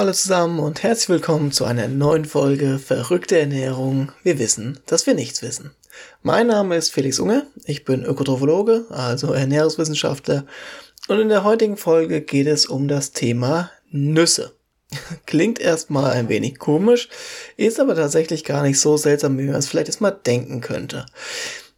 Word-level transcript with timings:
Alle 0.00 0.14
zusammen 0.14 0.60
und 0.60 0.82
herzlich 0.82 1.10
willkommen 1.10 1.52
zu 1.52 1.66
einer 1.66 1.86
neuen 1.86 2.24
Folge 2.24 2.78
Verrückte 2.78 3.38
Ernährung. 3.38 4.12
Wir 4.22 4.38
wissen, 4.38 4.80
dass 4.86 5.06
wir 5.06 5.12
nichts 5.12 5.42
wissen. 5.42 5.72
Mein 6.22 6.46
Name 6.46 6.76
ist 6.76 6.90
Felix 6.90 7.18
Unge, 7.18 7.46
ich 7.66 7.84
bin 7.84 8.06
Ökotrophologe, 8.06 8.86
also 8.88 9.34
Ernährungswissenschaftler 9.34 10.46
und 11.08 11.20
in 11.20 11.28
der 11.28 11.44
heutigen 11.44 11.76
Folge 11.76 12.22
geht 12.22 12.46
es 12.46 12.64
um 12.64 12.88
das 12.88 13.12
Thema 13.12 13.70
Nüsse. 13.90 14.54
Klingt 15.26 15.60
erstmal 15.60 16.12
ein 16.12 16.30
wenig 16.30 16.58
komisch, 16.58 17.10
ist 17.58 17.78
aber 17.78 17.94
tatsächlich 17.94 18.44
gar 18.44 18.62
nicht 18.62 18.80
so 18.80 18.96
seltsam, 18.96 19.36
wie 19.36 19.48
man 19.48 19.56
es 19.56 19.68
vielleicht 19.68 19.88
erstmal 19.88 20.18
denken 20.24 20.62
könnte. 20.62 21.04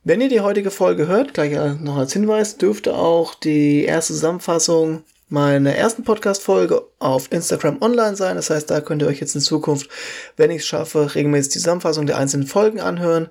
Wenn 0.05 0.21
ihr 0.21 0.29
die 0.29 0.43
heutige 0.43 0.71
Folge 0.71 1.09
hört, 1.09 1.35
gleich 1.35 1.59
noch 1.81 1.97
als 1.97 2.13
Hinweis, 2.13 2.57
dürfte 2.57 2.95
auch 2.95 3.35
die 3.35 3.83
erste 3.83 4.13
Zusammenfassung 4.13 5.03
meiner 5.33 5.75
ersten 5.75 6.05
Podcast-Folge 6.05 6.83
auf 6.99 7.33
Instagram 7.33 7.81
online 7.81 8.17
sein. 8.17 8.37
Das 8.37 8.51
heißt, 8.51 8.71
da 8.71 8.83
könnt 8.83 9.03
ihr 9.03 9.09
euch 9.09 9.21
jetzt 9.21 9.35
in 9.35 9.41
Zukunft, 9.41 9.89
wenn 10.37 10.51
ich 10.51 10.59
es 10.59 10.67
schaffe, 10.67 11.15
regelmäßig 11.15 11.55
die 11.55 11.59
Zusammenfassung 11.59 12.07
der 12.07 12.19
einzelnen 12.19 12.47
Folgen 12.47 12.81
anhören. 12.81 13.29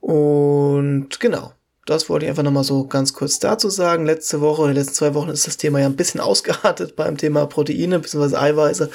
Und 0.00 1.20
genau, 1.20 1.52
das 1.86 2.08
wollte 2.08 2.26
ich 2.26 2.30
einfach 2.30 2.42
nochmal 2.42 2.64
so 2.64 2.84
ganz 2.84 3.14
kurz 3.14 3.38
dazu 3.38 3.70
sagen. 3.70 4.06
Letzte 4.06 4.40
Woche, 4.40 4.62
oder 4.62 4.72
die 4.72 4.80
letzten 4.80 4.94
zwei 4.94 5.14
Wochen 5.14 5.30
ist 5.30 5.46
das 5.46 5.56
Thema 5.56 5.78
ja 5.78 5.86
ein 5.86 5.96
bisschen 5.96 6.20
ausgeartet 6.20 6.96
beim 6.96 7.16
Thema 7.16 7.46
Proteine 7.46 8.00
bzw. 8.00 8.36
Eiweiße 8.36 8.90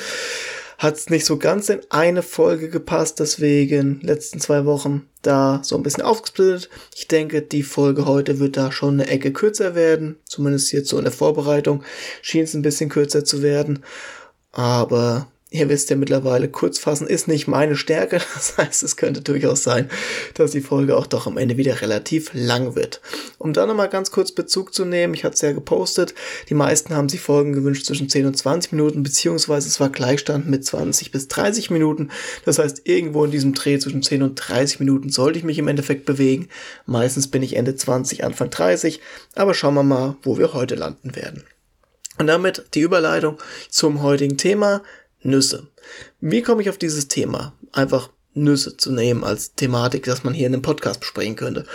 hat 0.77 0.95
es 0.95 1.09
nicht 1.09 1.25
so 1.25 1.37
ganz 1.37 1.69
in 1.69 1.81
eine 1.89 2.21
Folge 2.21 2.69
gepasst, 2.69 3.19
deswegen 3.19 3.99
letzten 4.01 4.39
zwei 4.39 4.65
Wochen 4.65 5.07
da 5.21 5.61
so 5.63 5.75
ein 5.75 5.83
bisschen 5.83 6.03
aufgesplittet. 6.03 6.69
Ich 6.95 7.07
denke, 7.07 7.41
die 7.41 7.63
Folge 7.63 8.05
heute 8.05 8.39
wird 8.39 8.57
da 8.57 8.71
schon 8.71 8.95
eine 8.95 9.07
Ecke 9.09 9.31
kürzer 9.31 9.75
werden, 9.75 10.17
zumindest 10.25 10.71
jetzt 10.71 10.89
so 10.89 10.97
in 10.97 11.03
der 11.03 11.13
Vorbereitung 11.13 11.83
schien 12.21 12.43
es 12.43 12.53
ein 12.53 12.61
bisschen 12.61 12.89
kürzer 12.89 13.23
zu 13.25 13.41
werden, 13.41 13.83
aber 14.51 15.27
Ihr 15.55 15.69
wisst 15.69 15.89
ja 15.89 15.95
mittlerweile, 15.95 16.49
kurzfassen 16.49 17.07
ist 17.07 17.29
nicht 17.29 17.47
meine 17.47 17.77
Stärke. 17.77 18.19
Das 18.35 18.57
heißt, 18.57 18.83
es 18.83 18.97
könnte 18.97 19.21
durchaus 19.21 19.63
sein, 19.63 19.89
dass 20.33 20.51
die 20.51 20.59
Folge 20.59 20.97
auch 20.97 21.07
doch 21.07 21.27
am 21.27 21.37
Ende 21.37 21.55
wieder 21.55 21.81
relativ 21.81 22.31
lang 22.33 22.75
wird. 22.75 22.99
Um 23.37 23.53
da 23.53 23.65
nochmal 23.65 23.87
ganz 23.87 24.11
kurz 24.11 24.33
Bezug 24.33 24.73
zu 24.73 24.83
nehmen, 24.83 25.13
ich 25.13 25.23
hatte 25.23 25.35
es 25.35 25.41
ja 25.41 25.53
gepostet, 25.53 26.13
die 26.49 26.53
meisten 26.53 26.93
haben 26.93 27.07
sich 27.07 27.21
Folgen 27.21 27.53
gewünscht 27.53 27.85
zwischen 27.85 28.09
10 28.09 28.25
und 28.25 28.37
20 28.37 28.73
Minuten, 28.73 29.03
beziehungsweise 29.03 29.69
es 29.69 29.79
war 29.79 29.89
Gleichstand 29.89 30.49
mit 30.49 30.65
20 30.65 31.11
bis 31.11 31.29
30 31.29 31.71
Minuten. 31.71 32.09
Das 32.43 32.59
heißt, 32.59 32.81
irgendwo 32.83 33.23
in 33.23 33.31
diesem 33.31 33.53
Dreh 33.53 33.79
zwischen 33.79 34.03
10 34.03 34.21
und 34.21 34.35
30 34.35 34.81
Minuten 34.81 35.09
sollte 35.09 35.39
ich 35.39 35.45
mich 35.45 35.57
im 35.57 35.69
Endeffekt 35.69 36.05
bewegen. 36.05 36.49
Meistens 36.85 37.31
bin 37.31 37.41
ich 37.41 37.55
Ende 37.55 37.75
20, 37.75 38.25
Anfang 38.25 38.49
30, 38.49 38.99
aber 39.35 39.53
schauen 39.53 39.75
wir 39.75 39.83
mal, 39.83 40.17
wo 40.23 40.37
wir 40.37 40.53
heute 40.53 40.75
landen 40.75 41.15
werden. 41.15 41.43
Und 42.17 42.27
damit 42.27 42.65
die 42.73 42.81
Überleitung 42.81 43.37
zum 43.69 44.01
heutigen 44.01 44.37
Thema, 44.37 44.81
Nüsse. 45.25 45.67
Wie 46.21 46.41
komme 46.41 46.61
ich 46.61 46.69
auf 46.69 46.77
dieses 46.77 47.07
Thema? 47.07 47.53
Einfach 47.71 48.09
Nüsse 48.35 48.75
zu 48.75 48.91
nehmen 48.91 49.23
als 49.23 49.55
Thematik, 49.55 50.03
dass 50.03 50.23
man 50.23 50.33
hier 50.33 50.47
in 50.47 50.53
einem 50.53 50.61
Podcast 50.61 50.99
besprechen 50.99 51.35
könnte. 51.35 51.65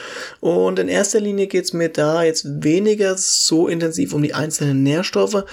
Und 0.40 0.78
in 0.78 0.88
erster 0.88 1.18
Linie 1.18 1.46
geht 1.46 1.64
es 1.64 1.72
mir 1.72 1.88
da 1.88 2.22
jetzt 2.22 2.46
weniger 2.62 3.16
so 3.16 3.66
intensiv 3.66 4.12
um 4.12 4.22
die 4.22 4.34
einzelnen 4.34 4.82
Nährstoffe, 4.82 5.44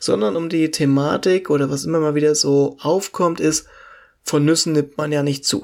sondern 0.00 0.36
um 0.36 0.48
die 0.48 0.70
Thematik 0.70 1.50
oder 1.50 1.70
was 1.70 1.84
immer 1.84 2.00
mal 2.00 2.16
wieder 2.16 2.34
so 2.34 2.76
aufkommt, 2.80 3.40
ist, 3.40 3.66
von 4.22 4.44
Nüssen 4.44 4.72
nimmt 4.72 4.98
man 4.98 5.12
ja 5.12 5.22
nicht 5.22 5.44
zu. 5.44 5.62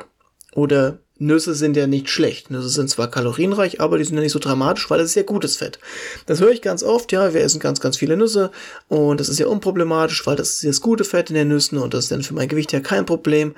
Oder 0.55 0.99
Nüsse 1.23 1.55
sind 1.55 1.77
ja 1.77 1.87
nicht 1.87 2.11
schlecht. 2.11 2.51
Nüsse 2.51 2.69
sind 2.69 2.91
zwar 2.91 3.11
kalorienreich, 3.11 3.81
aber 3.81 3.99
die 3.99 4.05
sind 4.05 4.17
ja 4.17 4.23
nicht 4.23 4.33
so 4.33 4.39
dramatisch, 4.39 4.91
weil 4.91 5.01
es 5.01 5.11
ist 5.11 5.15
ja 5.15 5.23
gutes 5.23 5.57
Fett. 5.57 5.79
Das 6.27 6.41
höre 6.41 6.51
ich 6.51 6.63
ganz 6.63 6.83
oft, 6.83 7.13
ja, 7.13 7.33
wir 7.33 7.43
essen 7.43 7.61
ganz, 7.61 7.81
ganz 7.81 7.97
viele 7.97 8.17
Nüsse 8.17 8.51
und 8.89 9.21
das 9.21 9.29
ist 9.29 9.39
ja 9.39 9.47
unproblematisch, 9.47 10.27
weil 10.27 10.37
das 10.37 10.51
ist 10.51 10.65
das 10.65 10.81
gute 10.81 11.05
Fett 11.05 11.31
in 11.31 11.37
den 11.37 11.49
Nüssen 11.49 11.79
und 11.79 11.95
das 11.95 12.05
ist 12.05 12.13
dann 12.13 12.23
für 12.23 12.35
mein 12.35 12.49
Gewicht 12.49 12.73
ja 12.73 12.81
kein 12.81 13.07
Problem. 13.07 13.55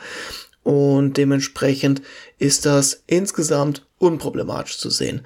Und 0.63 1.19
dementsprechend 1.19 2.01
ist 2.39 2.65
das 2.65 3.03
insgesamt 3.07 3.87
unproblematisch 3.99 4.79
zu 4.79 4.89
sehen. 4.89 5.21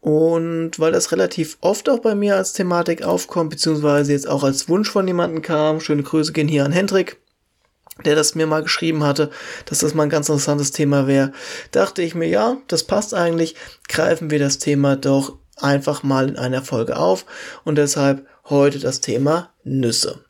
Und 0.00 0.78
weil 0.78 0.92
das 0.92 1.10
relativ 1.10 1.58
oft 1.60 1.88
auch 1.88 1.98
bei 1.98 2.14
mir 2.14 2.36
als 2.36 2.52
Thematik 2.52 3.02
aufkommt, 3.02 3.50
beziehungsweise 3.50 4.12
jetzt 4.12 4.28
auch 4.28 4.44
als 4.44 4.68
Wunsch 4.68 4.90
von 4.90 5.06
jemandem 5.06 5.42
kam, 5.42 5.80
schöne 5.80 6.04
Grüße 6.04 6.32
gehen 6.32 6.48
hier 6.48 6.64
an 6.64 6.72
Hendrik, 6.72 7.18
der 8.04 8.16
das 8.16 8.34
mir 8.34 8.46
mal 8.46 8.62
geschrieben 8.62 9.04
hatte, 9.04 9.30
dass 9.66 9.78
das 9.78 9.94
mal 9.94 10.04
ein 10.04 10.10
ganz 10.10 10.28
interessantes 10.28 10.72
Thema 10.72 11.06
wäre, 11.06 11.32
dachte 11.70 12.02
ich 12.02 12.14
mir, 12.14 12.28
ja, 12.28 12.56
das 12.66 12.84
passt 12.84 13.14
eigentlich, 13.14 13.54
greifen 13.88 14.30
wir 14.30 14.38
das 14.38 14.58
Thema 14.58 14.96
doch 14.96 15.38
einfach 15.56 16.02
mal 16.02 16.28
in 16.28 16.36
einer 16.36 16.62
Folge 16.62 16.96
auf. 16.96 17.24
Und 17.64 17.76
deshalb 17.76 18.26
heute 18.48 18.78
das 18.78 19.00
Thema 19.00 19.50
Nüsse. 19.62 20.24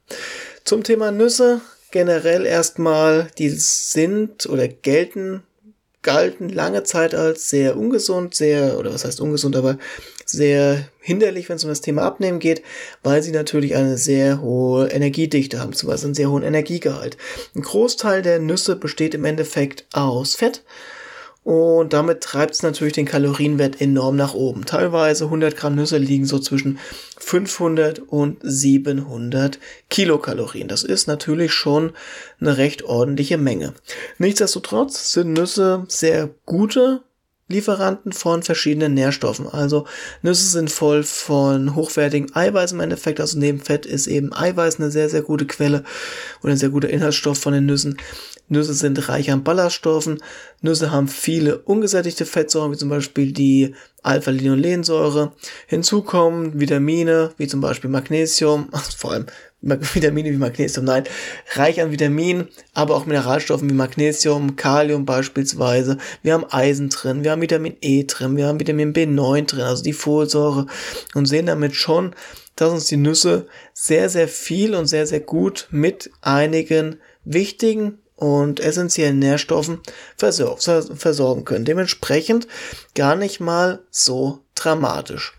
Zum 0.65 0.83
Thema 0.83 1.11
Nüsse 1.11 1.61
generell 1.91 2.45
erstmal, 2.45 3.29
die 3.39 3.51
sind 3.51 4.47
oder 4.47 4.69
gelten 4.69 5.45
galten 6.05 6.49
lange 6.49 6.85
Zeit 6.85 7.15
als 7.15 7.51
sehr 7.51 7.77
ungesund, 7.77 8.35
sehr, 8.35 8.79
oder 8.79 8.95
was 8.95 9.05
heißt 9.05 9.21
ungesund, 9.21 9.57
aber 9.57 9.79
sehr 10.25 10.89
hinderlich, 11.01 11.49
wenn 11.49 11.57
es 11.57 11.65
um 11.65 11.71
das 11.71 11.81
Thema 11.81 12.03
Abnehmen 12.03 12.39
geht, 12.39 12.63
weil 13.03 13.23
sie 13.23 13.33
natürlich 13.33 13.75
eine 13.75 13.99
sehr 13.99 14.41
hohe 14.41 14.87
Energiedichte 14.89 15.61
haben, 15.61 15.73
zum 15.73 15.89
Beispiel 15.89 16.07
einen 16.07 16.15
sehr 16.15 16.31
hohen 16.31 16.45
Energiegehalt. 16.45 17.17
Ein 17.55 17.63
Großteil 17.63 18.23
der 18.23 18.39
Nüsse 18.39 18.77
besteht 18.77 19.15
im 19.15 19.25
Endeffekt 19.25 19.87
aus 19.93 20.37
Fett 20.37 20.63
und 21.45 21.93
damit 21.93 22.23
treibt 22.23 22.55
es 22.55 22.63
natürlich 22.63 22.95
den 22.95 23.05
Kalorienwert 23.05 23.81
enorm 23.81 24.17
nach 24.17 24.33
oben. 24.33 24.65
Teilweise 24.65 25.25
100 25.25 25.55
Gramm 25.55 25.75
Nüsse 25.75 25.99
liegen 25.99 26.25
so 26.25 26.39
zwischen 26.39 26.79
500 27.19 27.99
und 27.99 28.39
700 28.43 29.59
Kilokalorien. 29.91 30.69
Das 30.69 30.85
ist 30.85 31.07
natürlich 31.07 31.53
schon 31.53 31.93
eine 32.41 32.57
recht 32.57 32.83
ordentliche 32.83 33.37
Menge. 33.37 33.75
Nichtsdestotrotz 34.17 35.13
sind 35.13 35.35
Nüsse 35.35 35.85
sehr 35.89 36.31
gute 36.47 37.03
Lieferanten 37.49 38.13
von 38.13 38.43
verschiedenen 38.43 38.95
Nährstoffen. 38.95 39.47
Also 39.47 39.87
Nüsse 40.23 40.45
sind 40.45 40.71
voll 40.71 41.03
von 41.03 41.75
hochwertigem 41.75 42.35
Eiweiß 42.35 42.73
im 42.73 42.81
Endeffekt. 42.81 43.21
Also 43.21 43.39
neben 43.39 43.61
Fett 43.61 43.85
ist 43.85 44.07
eben 44.07 44.33
Eiweiß 44.33 44.81
eine 44.81 44.91
sehr, 44.91 45.11
sehr 45.11 45.23
gute 45.23 45.47
Quelle 45.47 45.85
oder 46.43 46.53
ein 46.53 46.59
sehr 46.59 46.71
guter 46.71 46.89
Inhaltsstoff 46.89 47.39
von 47.39 47.53
den 47.53 47.67
Nüssen. 47.67 47.99
Nüsse 48.49 48.75
sind 48.75 49.09
reich 49.09 49.31
an 49.31 49.45
Ballaststoffen. 49.45 50.23
Nüsse 50.61 50.91
haben 50.91 51.09
viele 51.09 51.59
ungesättigte 51.59 52.27
Fettsäuren, 52.27 52.73
wie 52.73 52.77
zum 52.77 52.89
Beispiel 52.89 53.33
die 53.33 53.75
Alpha-Linolensäure. 54.03 55.33
Hinzu 55.67 56.03
kommen 56.03 56.61
Vitamine, 56.61 57.33
wie 57.37 57.47
zum 57.47 57.61
Beispiel 57.61 57.91
Magnesium, 57.91 58.69
vor 58.97 59.13
allem 59.13 59.27
Vitamine 59.95 60.31
wie 60.31 60.37
Magnesium, 60.37 60.85
nein, 60.85 61.05
reich 61.55 61.81
an 61.81 61.91
Vitaminen, 61.91 62.49
aber 62.75 62.97
auch 62.97 63.07
Mineralstoffen 63.07 63.71
wie 63.71 63.75
Magnesium, 63.75 64.57
Kalium 64.57 65.07
beispielsweise. 65.07 65.99
Wir 66.23 66.35
haben 66.35 66.47
Eisen 66.51 66.91
drin, 66.91 67.25
wir 67.25 67.31
haben 67.31 67.43
Vitamin 67.43 67.77
E 67.81 68.05
drin, 68.05 68.37
wir 68.37 68.47
haben 68.47 68.61
Vitamin 68.61 68.93
B9 68.93 69.47
drin, 69.47 69.63
also 69.63 69.83
die 69.83 69.93
Folsäure 69.93 70.67
und 71.15 71.27
sehen 71.27 71.47
damit 71.47 71.75
schon, 71.75 72.15
dass 72.57 72.73
uns 72.73 72.87
die 72.87 72.97
Nüsse 72.97 73.47
sehr, 73.73 74.09
sehr 74.09 74.29
viel 74.29 74.75
und 74.75 74.87
sehr, 74.87 75.07
sehr 75.07 75.21
gut 75.21 75.67
mit 75.71 76.11
einigen 76.21 77.01
wichtigen 77.25 77.99
und 78.17 78.61
essentiellen 78.61 79.19
Nährstoffen 79.19 79.81
versorgen 80.17 81.45
können. 81.45 81.65
Dementsprechend 81.65 82.47
gar 82.95 83.17
nicht 83.17 83.41
mal 83.41 83.81
so 83.91 84.41
dramatisch, 84.55 85.37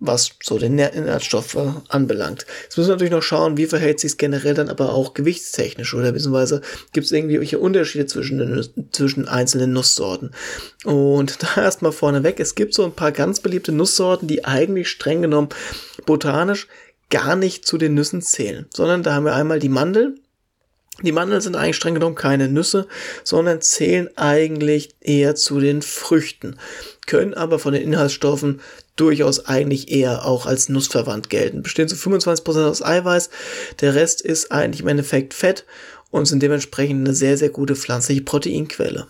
was 0.00 0.30
so 0.42 0.58
den 0.58 0.78
Inhaltsstoff 0.78 1.56
anbelangt. 1.88 2.46
Jetzt 2.62 2.76
müssen 2.76 2.88
wir 2.88 2.94
natürlich 2.94 3.12
noch 3.12 3.22
schauen, 3.22 3.56
wie 3.56 3.66
verhält 3.66 4.00
sich 4.00 4.12
es 4.12 4.16
generell 4.16 4.54
dann 4.54 4.68
aber 4.68 4.92
auch 4.92 5.14
gewichtstechnisch 5.14 5.94
oder 5.94 6.12
beziehungsweise 6.12 6.60
gibt 6.92 7.06
es 7.06 7.12
irgendwie 7.12 7.40
welche 7.40 7.58
Unterschiede 7.58 8.06
zwischen, 8.06 8.38
den, 8.38 8.88
zwischen 8.92 9.26
einzelnen 9.26 9.72
Nusssorten. 9.72 10.32
Und 10.84 11.42
da 11.56 11.62
erstmal 11.62 11.92
vorneweg, 11.92 12.38
es 12.40 12.54
gibt 12.54 12.74
so 12.74 12.84
ein 12.84 12.92
paar 12.92 13.12
ganz 13.12 13.40
beliebte 13.40 13.72
Nusssorten, 13.72 14.28
die 14.28 14.44
eigentlich 14.44 14.88
streng 14.88 15.22
genommen 15.22 15.48
botanisch 16.06 16.68
gar 17.10 17.36
nicht 17.36 17.66
zu 17.66 17.78
den 17.78 17.94
Nüssen 17.94 18.22
zählen, 18.22 18.66
sondern 18.74 19.02
da 19.02 19.14
haben 19.14 19.24
wir 19.24 19.34
einmal 19.34 19.58
die 19.58 19.70
Mandel, 19.70 20.14
die 21.02 21.12
Mandeln 21.12 21.40
sind 21.40 21.54
eigentlich 21.54 21.76
streng 21.76 21.94
genommen 21.94 22.16
keine 22.16 22.48
Nüsse, 22.48 22.88
sondern 23.22 23.60
zählen 23.60 24.08
eigentlich 24.16 24.90
eher 25.00 25.36
zu 25.36 25.60
den 25.60 25.82
Früchten, 25.82 26.56
können 27.06 27.34
aber 27.34 27.58
von 27.58 27.72
den 27.72 27.82
Inhaltsstoffen 27.82 28.60
durchaus 28.96 29.46
eigentlich 29.46 29.92
eher 29.92 30.24
auch 30.24 30.46
als 30.46 30.68
nussverwandt 30.68 31.30
gelten. 31.30 31.62
Bestehen 31.62 31.88
zu 31.88 31.94
25% 31.94 32.68
aus 32.68 32.82
Eiweiß, 32.82 33.30
der 33.80 33.94
Rest 33.94 34.22
ist 34.22 34.50
eigentlich 34.50 34.80
im 34.80 34.88
Endeffekt 34.88 35.34
Fett 35.34 35.64
und 36.10 36.26
sind 36.26 36.42
dementsprechend 36.42 37.06
eine 37.06 37.14
sehr, 37.14 37.36
sehr 37.36 37.50
gute 37.50 37.76
pflanzliche 37.76 38.22
Proteinquelle. 38.22 39.06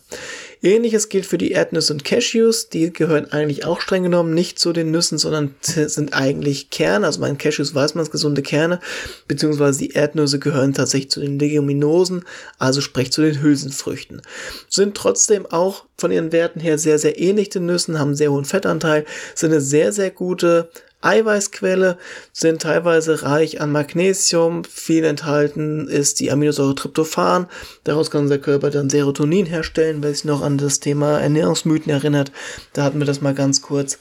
Ähnliches 0.62 1.08
gilt 1.08 1.26
für 1.26 1.38
die 1.38 1.52
Erdnüsse 1.52 1.92
und 1.92 2.04
Cashews. 2.04 2.68
Die 2.68 2.92
gehören 2.92 3.30
eigentlich 3.32 3.64
auch 3.64 3.80
streng 3.80 4.02
genommen 4.02 4.34
nicht 4.34 4.58
zu 4.58 4.72
den 4.72 4.90
Nüssen, 4.90 5.18
sondern 5.18 5.54
sind 5.60 6.14
eigentlich 6.14 6.70
Kerne. 6.70 7.06
Also 7.06 7.20
bei 7.20 7.32
Cashews 7.34 7.74
weiß 7.74 7.94
man 7.94 8.02
es, 8.02 8.10
gesunde 8.10 8.42
Kerne. 8.42 8.80
Beziehungsweise 9.26 9.78
die 9.78 9.92
Erdnüsse 9.92 10.38
gehören 10.38 10.74
tatsächlich 10.74 11.10
zu 11.10 11.20
den 11.20 11.38
Leguminosen, 11.38 12.24
also 12.58 12.80
sprich 12.80 13.12
zu 13.12 13.22
den 13.22 13.40
Hülsenfrüchten. 13.40 14.22
Sind 14.68 14.96
trotzdem 14.96 15.46
auch 15.46 15.84
von 15.96 16.10
ihren 16.10 16.32
Werten 16.32 16.60
her 16.60 16.78
sehr, 16.78 16.98
sehr 16.98 17.18
ähnlich 17.18 17.50
den 17.50 17.66
Nüssen, 17.66 17.98
haben 17.98 18.08
einen 18.08 18.16
sehr 18.16 18.32
hohen 18.32 18.44
Fettanteil, 18.44 19.04
sind 19.34 19.52
eine 19.52 19.60
sehr, 19.60 19.92
sehr 19.92 20.10
gute 20.10 20.70
Eiweißquelle, 21.00 21.96
sind 22.32 22.62
teilweise 22.62 23.22
reich 23.22 23.60
an 23.60 23.70
Magnesium, 23.70 24.64
viel 24.64 25.04
enthalten 25.04 25.86
ist 25.86 26.18
die 26.18 26.30
Aminosäure 26.30 26.74
Tryptophan, 26.74 27.46
daraus 27.84 28.10
kann 28.10 28.22
unser 28.22 28.38
Körper 28.38 28.70
dann 28.70 28.90
Serotonin 28.90 29.46
herstellen, 29.46 30.02
wer 30.02 30.12
sich 30.12 30.24
noch 30.24 30.42
an 30.42 30.58
das 30.58 30.80
Thema 30.80 31.20
Ernährungsmythen 31.20 31.92
erinnert, 31.92 32.32
da 32.72 32.82
hatten 32.82 32.98
wir 32.98 33.06
das 33.06 33.20
mal 33.20 33.34
ganz 33.34 33.62
kurz. 33.62 33.98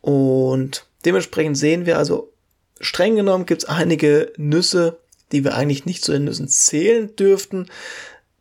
Und 0.00 0.86
dementsprechend 1.04 1.56
sehen 1.56 1.86
wir 1.86 1.98
also, 1.98 2.32
streng 2.80 3.14
genommen 3.14 3.46
gibt 3.46 3.62
es 3.62 3.68
einige 3.68 4.32
Nüsse, 4.36 4.98
die 5.30 5.44
wir 5.44 5.54
eigentlich 5.54 5.86
nicht 5.86 6.04
zu 6.04 6.12
den 6.12 6.24
Nüssen 6.24 6.48
zählen 6.48 7.14
dürften, 7.14 7.68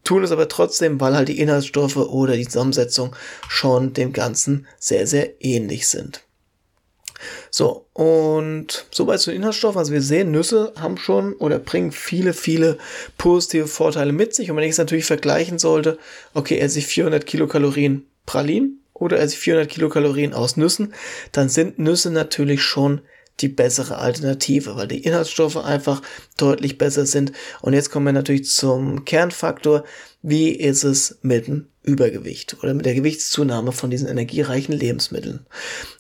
tun 0.04 0.24
es 0.24 0.32
aber 0.32 0.48
trotzdem, 0.48 1.00
weil 1.00 1.16
halt 1.16 1.30
die 1.30 1.40
Inhaltsstoffe 1.40 1.98
oder 1.98 2.36
die 2.36 2.48
Zusammensetzung 2.48 3.16
schon 3.48 3.94
dem 3.94 4.14
Ganzen 4.14 4.68
sehr, 4.80 5.06
sehr 5.06 5.44
ähnlich 5.44 5.88
sind. 5.88 6.24
So, 7.50 7.86
und 7.94 8.86
soweit 8.92 9.20
zu 9.20 9.32
den 9.32 9.38
Inhaltsstoffen. 9.38 9.80
Also 9.80 9.94
wir 9.94 10.02
sehen, 10.02 10.32
Nüsse 10.32 10.74
haben 10.80 10.98
schon 10.98 11.34
oder 11.34 11.60
bringen 11.60 11.92
viele, 11.92 12.34
viele 12.34 12.78
positive 13.18 13.68
Vorteile 13.68 14.12
mit 14.12 14.36
sich. 14.36 14.50
Und 14.50 14.58
wenn 14.58 14.64
ich 14.64 14.72
es 14.72 14.78
natürlich 14.78 15.06
vergleichen 15.06 15.60
sollte, 15.60 15.98
okay, 16.34 16.58
esse 16.60 16.80
ich 16.80 16.88
400 16.88 17.26
Kilokalorien 17.26 18.06
Pralin 18.26 18.80
oder 18.94 19.20
esse 19.20 19.34
ich 19.34 19.40
400 19.40 19.70
Kilokalorien 19.70 20.34
aus 20.34 20.58
Nüssen, 20.58 20.94
dann 21.32 21.50
sind 21.50 21.80
Nüsse 21.80 22.12
natürlich 22.12 22.62
schon 22.62 23.02
die 23.40 23.48
bessere 23.48 23.98
Alternative, 23.98 24.76
weil 24.76 24.88
die 24.88 25.04
Inhaltsstoffe 25.04 25.58
einfach 25.58 26.02
deutlich 26.38 26.78
besser 26.78 27.06
sind. 27.06 27.32
Und 27.62 27.74
jetzt 27.74 27.90
kommen 27.90 28.06
wir 28.06 28.14
natürlich 28.14 28.46
zum 28.46 29.06
Kernfaktor. 29.06 29.84
Wie 30.24 30.52
ist 30.52 30.84
es 30.84 31.18
mit 31.24 31.48
dem 31.48 31.68
Übergewicht 31.82 32.58
oder 32.62 32.76
mit 32.76 32.86
der 32.86 32.94
Gewichtszunahme 32.94 33.72
von 33.72 33.90
diesen 33.90 34.08
energiereichen 34.08 34.74
Lebensmitteln? 34.74 35.48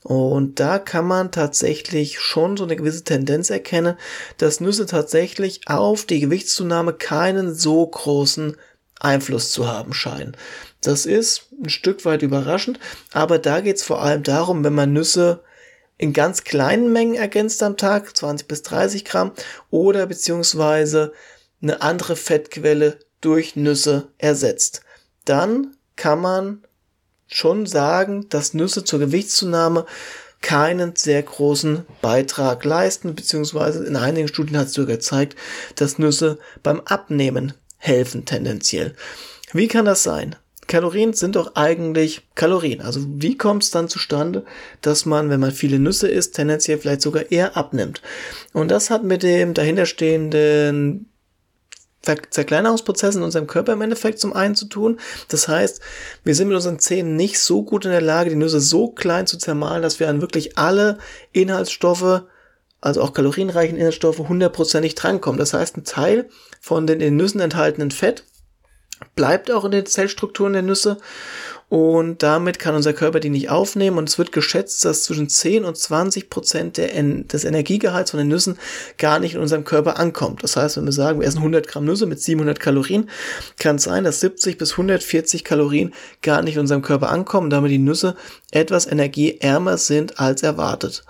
Und 0.03 0.59
da 0.59 0.77
kann 0.77 1.05
man 1.05 1.31
tatsächlich 1.31 2.19
schon 2.19 2.55
so 2.55 2.63
eine 2.63 2.75
gewisse 2.75 3.03
Tendenz 3.03 3.49
erkennen, 3.49 3.97
dass 4.37 4.59
Nüsse 4.59 4.85
tatsächlich 4.85 5.61
auf 5.67 6.05
die 6.05 6.19
Gewichtszunahme 6.19 6.93
keinen 6.93 7.55
so 7.55 7.85
großen 7.85 8.57
Einfluss 8.99 9.51
zu 9.51 9.67
haben 9.67 9.93
scheinen. 9.93 10.37
Das 10.81 11.07
ist 11.07 11.47
ein 11.63 11.69
Stück 11.69 12.05
weit 12.05 12.21
überraschend, 12.21 12.79
aber 13.11 13.39
da 13.39 13.61
geht 13.61 13.77
es 13.77 13.83
vor 13.83 14.03
allem 14.03 14.21
darum, 14.21 14.63
wenn 14.63 14.73
man 14.73 14.93
Nüsse 14.93 15.43
in 15.97 16.13
ganz 16.13 16.43
kleinen 16.43 16.91
Mengen 16.93 17.15
ergänzt 17.15 17.61
am 17.63 17.77
Tag, 17.77 18.15
20 18.15 18.47
bis 18.47 18.61
30 18.63 19.05
Gramm, 19.05 19.31
oder 19.71 20.05
beziehungsweise 20.05 21.13
eine 21.61 21.81
andere 21.81 22.15
Fettquelle 22.15 22.99
durch 23.21 23.55
Nüsse 23.55 24.09
ersetzt. 24.17 24.81
Dann 25.25 25.75
kann 25.95 26.19
man 26.19 26.63
schon 27.27 27.65
sagen, 27.65 28.27
dass 28.29 28.53
Nüsse 28.53 28.83
zur 28.83 28.99
Gewichtszunahme 28.99 29.85
keinen 30.41 30.95
sehr 30.95 31.21
großen 31.21 31.85
Beitrag 32.01 32.65
leisten, 32.65 33.15
beziehungsweise 33.15 33.85
in 33.85 33.95
einigen 33.95 34.27
Studien 34.27 34.57
hat 34.57 34.67
es 34.67 34.73
sogar 34.73 34.97
gezeigt, 34.97 35.37
dass 35.75 35.99
Nüsse 35.99 36.39
beim 36.63 36.81
Abnehmen 36.81 37.53
helfen 37.77 38.25
tendenziell. 38.25 38.95
Wie 39.53 39.67
kann 39.67 39.85
das 39.85 40.03
sein? 40.03 40.35
Kalorien 40.67 41.13
sind 41.13 41.35
doch 41.35 41.55
eigentlich 41.55 42.21
Kalorien. 42.33 42.81
Also 42.81 43.01
wie 43.05 43.37
kommt 43.37 43.63
es 43.63 43.71
dann 43.71 43.89
zustande, 43.89 44.45
dass 44.81 45.05
man, 45.05 45.29
wenn 45.29 45.39
man 45.39 45.51
viele 45.51 45.79
Nüsse 45.79 46.07
isst, 46.07 46.35
tendenziell 46.35 46.77
vielleicht 46.77 47.01
sogar 47.01 47.29
eher 47.29 47.57
abnimmt? 47.57 48.01
Und 48.53 48.71
das 48.71 48.89
hat 48.89 49.03
mit 49.03 49.21
dem 49.21 49.53
dahinterstehenden 49.53 51.10
Zerkleinerungsprozess 52.01 53.15
in 53.15 53.21
unserem 53.21 53.47
Körper 53.47 53.73
im 53.73 53.81
Endeffekt 53.81 54.19
zum 54.19 54.33
einen 54.33 54.55
zu 54.55 54.65
tun. 54.65 54.99
Das 55.27 55.47
heißt, 55.47 55.81
wir 56.23 56.33
sind 56.33 56.47
mit 56.47 56.55
unseren 56.55 56.79
Zähnen 56.79 57.15
nicht 57.15 57.39
so 57.39 57.63
gut 57.63 57.85
in 57.85 57.91
der 57.91 58.01
Lage, 58.01 58.31
die 58.31 58.35
Nüsse 58.35 58.59
so 58.59 58.89
klein 58.89 59.27
zu 59.27 59.37
zermahlen, 59.37 59.83
dass 59.83 59.99
wir 59.99 60.09
an 60.09 60.21
wirklich 60.21 60.57
alle 60.57 60.97
Inhaltsstoffe, 61.31 62.23
also 62.81 63.01
auch 63.01 63.13
kalorienreichen 63.13 63.77
Inhaltsstoffe, 63.77 64.17
hundertprozentig 64.17 64.95
drankommen. 64.95 65.37
Das 65.37 65.53
heißt, 65.53 65.77
ein 65.77 65.83
Teil 65.83 66.29
von 66.59 66.87
den 66.87 67.01
in 67.01 67.15
Nüssen 67.15 67.39
enthaltenen 67.39 67.91
Fett 67.91 68.23
bleibt 69.15 69.51
auch 69.51 69.65
in 69.65 69.71
den 69.71 69.85
Zellstrukturen 69.85 70.53
der 70.53 70.61
Nüsse 70.61 70.97
und 71.71 72.21
damit 72.21 72.59
kann 72.59 72.75
unser 72.75 72.91
Körper 72.91 73.21
die 73.21 73.29
nicht 73.29 73.49
aufnehmen 73.49 73.97
und 73.97 74.09
es 74.09 74.17
wird 74.17 74.33
geschätzt, 74.33 74.83
dass 74.83 75.03
zwischen 75.03 75.29
10 75.29 75.63
und 75.63 75.77
20 75.77 76.29
Prozent 76.29 76.75
des 76.75 77.45
Energiegehalts 77.45 78.11
von 78.11 78.17
den 78.17 78.27
Nüssen 78.27 78.59
gar 78.97 79.19
nicht 79.19 79.35
in 79.35 79.39
unserem 79.39 79.63
Körper 79.63 79.97
ankommt. 79.97 80.43
Das 80.43 80.57
heißt, 80.57 80.75
wenn 80.75 80.83
wir 80.83 80.91
sagen, 80.91 81.21
wir 81.21 81.27
essen 81.29 81.37
100 81.37 81.69
Gramm 81.69 81.85
Nüsse 81.85 82.07
mit 82.07 82.21
700 82.21 82.59
Kalorien, 82.59 83.09
kann 83.57 83.77
es 83.77 83.83
sein, 83.83 84.03
dass 84.03 84.19
70 84.19 84.57
bis 84.57 84.71
140 84.71 85.45
Kalorien 85.45 85.93
gar 86.21 86.41
nicht 86.41 86.55
in 86.55 86.59
unserem 86.59 86.81
Körper 86.81 87.09
ankommen, 87.09 87.49
damit 87.49 87.71
die 87.71 87.77
Nüsse 87.77 88.17
etwas 88.51 88.85
energieärmer 88.85 89.77
sind 89.77 90.19
als 90.19 90.43
erwartet. 90.43 91.05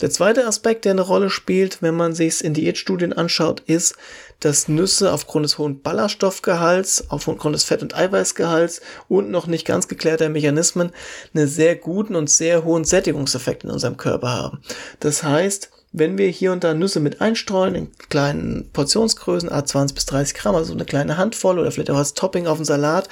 Der 0.00 0.08
zweite 0.08 0.46
Aspekt, 0.46 0.86
der 0.86 0.92
eine 0.92 1.02
Rolle 1.02 1.28
spielt, 1.28 1.82
wenn 1.82 1.94
man 1.94 2.14
sich 2.14 2.28
es 2.28 2.40
in 2.40 2.54
Diätstudien 2.54 3.12
anschaut, 3.12 3.60
ist, 3.66 3.96
dass 4.40 4.68
Nüsse 4.68 5.12
aufgrund 5.12 5.44
des 5.44 5.58
hohen 5.58 5.82
Ballaststoffgehalts, 5.82 7.10
aufgrund 7.10 7.54
des 7.54 7.64
Fett- 7.64 7.82
und 7.82 7.94
Eiweißgehalts 7.94 8.80
und 9.08 9.30
noch 9.30 9.46
nicht 9.46 9.66
ganz 9.66 9.88
geklärter 9.88 10.28
Mechanismen 10.28 10.90
einen 11.34 11.46
sehr 11.46 11.76
guten 11.76 12.16
und 12.16 12.28
sehr 12.28 12.64
hohen 12.64 12.84
Sättigungseffekt 12.84 13.64
in 13.64 13.70
unserem 13.70 13.96
Körper 13.96 14.30
haben. 14.30 14.60
Das 14.98 15.22
heißt, 15.22 15.70
wenn 15.92 16.18
wir 16.18 16.28
hier 16.28 16.52
und 16.52 16.62
da 16.62 16.72
Nüsse 16.72 17.00
mit 17.00 17.20
einstreuen, 17.20 17.74
in 17.74 17.88
kleinen 18.08 18.70
Portionsgrößen, 18.72 19.50
A20 19.50 19.94
bis 19.94 20.06
30 20.06 20.34
Gramm, 20.34 20.54
also 20.54 20.72
eine 20.72 20.84
kleine 20.84 21.16
Handvoll 21.16 21.58
oder 21.58 21.72
vielleicht 21.72 21.90
auch 21.90 21.96
als 21.96 22.14
Topping 22.14 22.46
auf 22.46 22.58
den 22.58 22.64
Salat, 22.64 23.08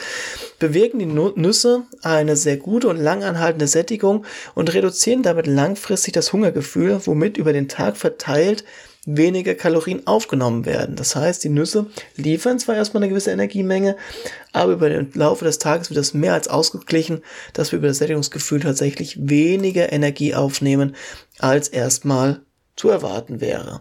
bewirken 0.61 1.01
die 1.01 1.07
Nüsse 1.07 1.83
eine 2.03 2.37
sehr 2.37 2.57
gute 2.57 2.87
und 2.89 2.97
langanhaltende 2.97 3.67
Sättigung 3.67 4.25
und 4.55 4.73
reduzieren 4.73 5.25
damit 5.25 5.49
langfristig 5.49 6.15
das 6.15 6.33
Hungergefühl, 6.33 7.01
womit 7.05 7.37
über 7.37 7.53
den 7.53 7.69
Tag 7.69 7.97
verteilt 7.97 8.65
weniger 9.17 9.55
Kalorien 9.55 10.07
aufgenommen 10.07 10.67
werden. 10.67 10.95
Das 10.95 11.17
heißt, 11.17 11.43
die 11.43 11.49
Nüsse 11.49 11.87
liefern 12.17 12.59
zwar 12.59 12.77
erstmal 12.77 13.03
eine 13.03 13.11
gewisse 13.11 13.31
Energiemenge, 13.31 13.97
aber 14.53 14.73
über 14.73 14.89
den 14.91 15.11
Laufe 15.15 15.45
des 15.45 15.59
Tages 15.59 15.89
wird 15.89 15.99
das 15.99 16.15
mehr 16.15 16.35
als 16.35 16.49
ausgeglichen, 16.49 17.23
dass 17.55 17.73
wir 17.73 17.79
über 17.79 17.89
das 17.89 17.99
Sättigungsgefühl 17.99 18.61
tatsächlich 18.61 19.29
weniger 19.29 19.93
Energie 19.93 20.35
aufnehmen, 20.35 20.95
als 21.39 21.69
erstmal 21.69 22.41
zu 22.77 22.91
erwarten 22.91 23.41
wäre. 23.41 23.81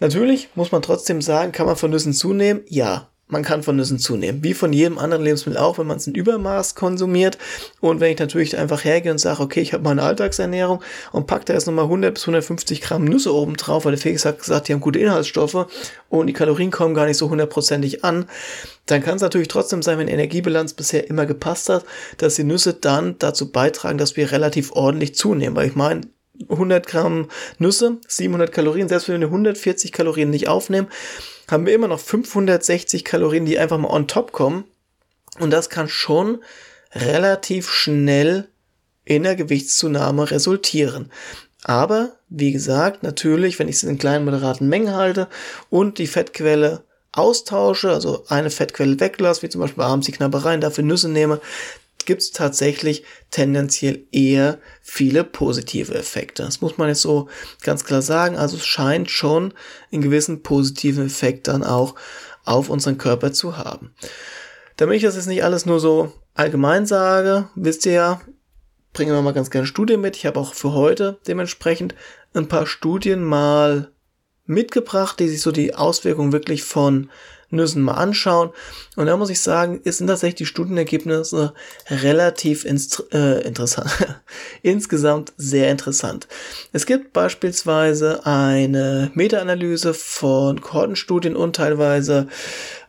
Natürlich 0.00 0.50
muss 0.54 0.72
man 0.72 0.82
trotzdem 0.82 1.22
sagen, 1.22 1.52
kann 1.52 1.66
man 1.66 1.76
von 1.76 1.90
Nüssen 1.90 2.12
zunehmen? 2.12 2.62
Ja, 2.68 3.08
man 3.28 3.42
kann 3.42 3.62
von 3.62 3.76
Nüssen 3.76 3.98
zunehmen. 3.98 4.44
Wie 4.44 4.54
von 4.54 4.72
jedem 4.72 4.98
anderen 4.98 5.24
Lebensmittel 5.24 5.60
auch, 5.60 5.78
wenn 5.78 5.86
man 5.86 5.96
es 5.96 6.06
in 6.06 6.14
Übermaß 6.14 6.76
konsumiert. 6.76 7.38
Und 7.80 8.00
wenn 8.00 8.12
ich 8.12 8.18
natürlich 8.18 8.56
einfach 8.56 8.84
hergehe 8.84 9.10
und 9.10 9.18
sage, 9.18 9.42
okay, 9.42 9.60
ich 9.60 9.72
habe 9.72 9.82
meine 9.82 10.02
Alltagsernährung 10.02 10.82
und 11.12 11.26
packe 11.26 11.46
da 11.46 11.54
jetzt 11.54 11.66
nochmal 11.66 11.86
100 11.86 12.14
bis 12.14 12.22
150 12.22 12.80
Gramm 12.80 13.04
Nüsse 13.04 13.34
oben 13.34 13.56
drauf, 13.56 13.84
weil 13.84 13.92
der 13.92 14.00
Felix 14.00 14.24
hat 14.24 14.38
gesagt, 14.38 14.68
die 14.68 14.72
haben 14.72 14.80
gute 14.80 15.00
Inhaltsstoffe 15.00 15.66
und 16.08 16.28
die 16.28 16.32
Kalorien 16.32 16.70
kommen 16.70 16.94
gar 16.94 17.06
nicht 17.06 17.18
so 17.18 17.28
hundertprozentig 17.28 18.04
an, 18.04 18.26
dann 18.86 19.02
kann 19.02 19.16
es 19.16 19.22
natürlich 19.22 19.48
trotzdem 19.48 19.82
sein, 19.82 19.98
wenn 19.98 20.06
Energiebilanz 20.06 20.74
bisher 20.74 21.10
immer 21.10 21.26
gepasst 21.26 21.68
hat, 21.68 21.84
dass 22.18 22.36
die 22.36 22.44
Nüsse 22.44 22.74
dann 22.74 23.16
dazu 23.18 23.50
beitragen, 23.50 23.98
dass 23.98 24.16
wir 24.16 24.30
relativ 24.30 24.72
ordentlich 24.72 25.16
zunehmen. 25.16 25.56
Weil 25.56 25.66
ich 25.66 25.74
meine, 25.74 26.02
100 26.48 26.86
Gramm 26.86 27.28
Nüsse, 27.58 27.98
700 28.06 28.52
Kalorien, 28.52 28.88
selbst 28.88 29.08
wenn 29.08 29.20
wir 29.20 29.28
140 29.28 29.90
Kalorien 29.90 30.30
nicht 30.30 30.48
aufnehmen, 30.48 30.86
haben 31.48 31.66
wir 31.66 31.74
immer 31.74 31.88
noch 31.88 32.00
560 32.00 33.04
Kalorien, 33.04 33.46
die 33.46 33.58
einfach 33.58 33.78
mal 33.78 33.90
on 33.90 34.08
top 34.08 34.32
kommen. 34.32 34.64
Und 35.38 35.50
das 35.50 35.70
kann 35.70 35.88
schon 35.88 36.42
relativ 36.92 37.70
schnell 37.70 38.48
in 39.04 39.22
der 39.22 39.36
Gewichtszunahme 39.36 40.30
resultieren. 40.30 41.10
Aber, 41.62 42.12
wie 42.28 42.52
gesagt, 42.52 43.02
natürlich, 43.02 43.58
wenn 43.58 43.68
ich 43.68 43.76
es 43.76 43.82
in 43.82 43.98
kleinen, 43.98 44.24
moderaten 44.24 44.68
Mengen 44.68 44.94
halte 44.94 45.28
und 45.70 45.98
die 45.98 46.06
Fettquelle 46.06 46.84
austausche, 47.12 47.90
also 47.90 48.24
eine 48.28 48.50
Fettquelle 48.50 49.00
weglasse, 49.00 49.42
wie 49.42 49.48
zum 49.48 49.60
Beispiel 49.60 49.82
abends 49.82 50.06
die 50.06 50.12
Knabbereien, 50.12 50.60
dafür 50.60 50.84
Nüsse 50.84 51.08
nehme, 51.08 51.40
gibt 52.06 52.22
es 52.22 52.30
tatsächlich 52.30 53.04
tendenziell 53.30 54.04
eher 54.12 54.58
viele 54.80 55.24
positive 55.24 55.94
Effekte. 55.94 56.44
Das 56.44 56.60
muss 56.60 56.78
man 56.78 56.88
jetzt 56.88 57.02
so 57.02 57.28
ganz 57.62 57.84
klar 57.84 58.02
sagen. 58.02 58.36
Also 58.36 58.56
es 58.56 58.64
scheint 58.64 59.10
schon 59.10 59.52
einen 59.92 60.02
gewissen 60.02 60.42
positiven 60.42 61.06
Effekt 61.06 61.48
dann 61.48 61.62
auch 61.62 61.94
auf 62.44 62.70
unseren 62.70 62.96
Körper 62.96 63.32
zu 63.32 63.58
haben. 63.58 63.94
Damit 64.76 64.96
ich 64.96 65.02
das 65.02 65.16
jetzt 65.16 65.26
nicht 65.26 65.44
alles 65.44 65.66
nur 65.66 65.80
so 65.80 66.12
allgemein 66.34 66.86
sage, 66.86 67.48
wisst 67.54 67.86
ihr 67.86 67.92
ja, 67.92 68.20
bringen 68.92 69.12
wir 69.12 69.22
mal 69.22 69.32
ganz 69.32 69.50
gerne 69.50 69.66
Studien 69.66 70.00
mit. 70.00 70.16
Ich 70.16 70.26
habe 70.26 70.40
auch 70.40 70.54
für 70.54 70.72
heute 70.72 71.18
dementsprechend 71.26 71.94
ein 72.34 72.48
paar 72.48 72.66
Studien 72.66 73.24
mal 73.24 73.90
mitgebracht, 74.46 75.18
die 75.18 75.28
sich 75.28 75.42
so 75.42 75.52
die 75.52 75.74
Auswirkungen 75.74 76.32
wirklich 76.32 76.62
von 76.62 77.10
Nüssen 77.50 77.82
mal 77.82 77.94
anschauen. 77.94 78.50
Und 78.96 79.06
da 79.06 79.16
muss 79.16 79.30
ich 79.30 79.40
sagen, 79.40 79.80
sind 79.84 80.06
tatsächlich 80.06 80.36
die 80.36 80.46
Studienergebnisse 80.46 81.54
relativ 81.88 82.64
äh, 82.64 83.42
interessant. 83.46 83.90
Insgesamt 84.62 85.32
sehr 85.36 85.70
interessant. 85.70 86.26
Es 86.72 86.86
gibt 86.86 87.12
beispielsweise 87.12 88.26
eine 88.26 89.10
Meta-Analyse 89.14 89.94
von 89.94 90.60
Kohortenstudien 90.60 91.36
und 91.36 91.56
teilweise 91.56 92.28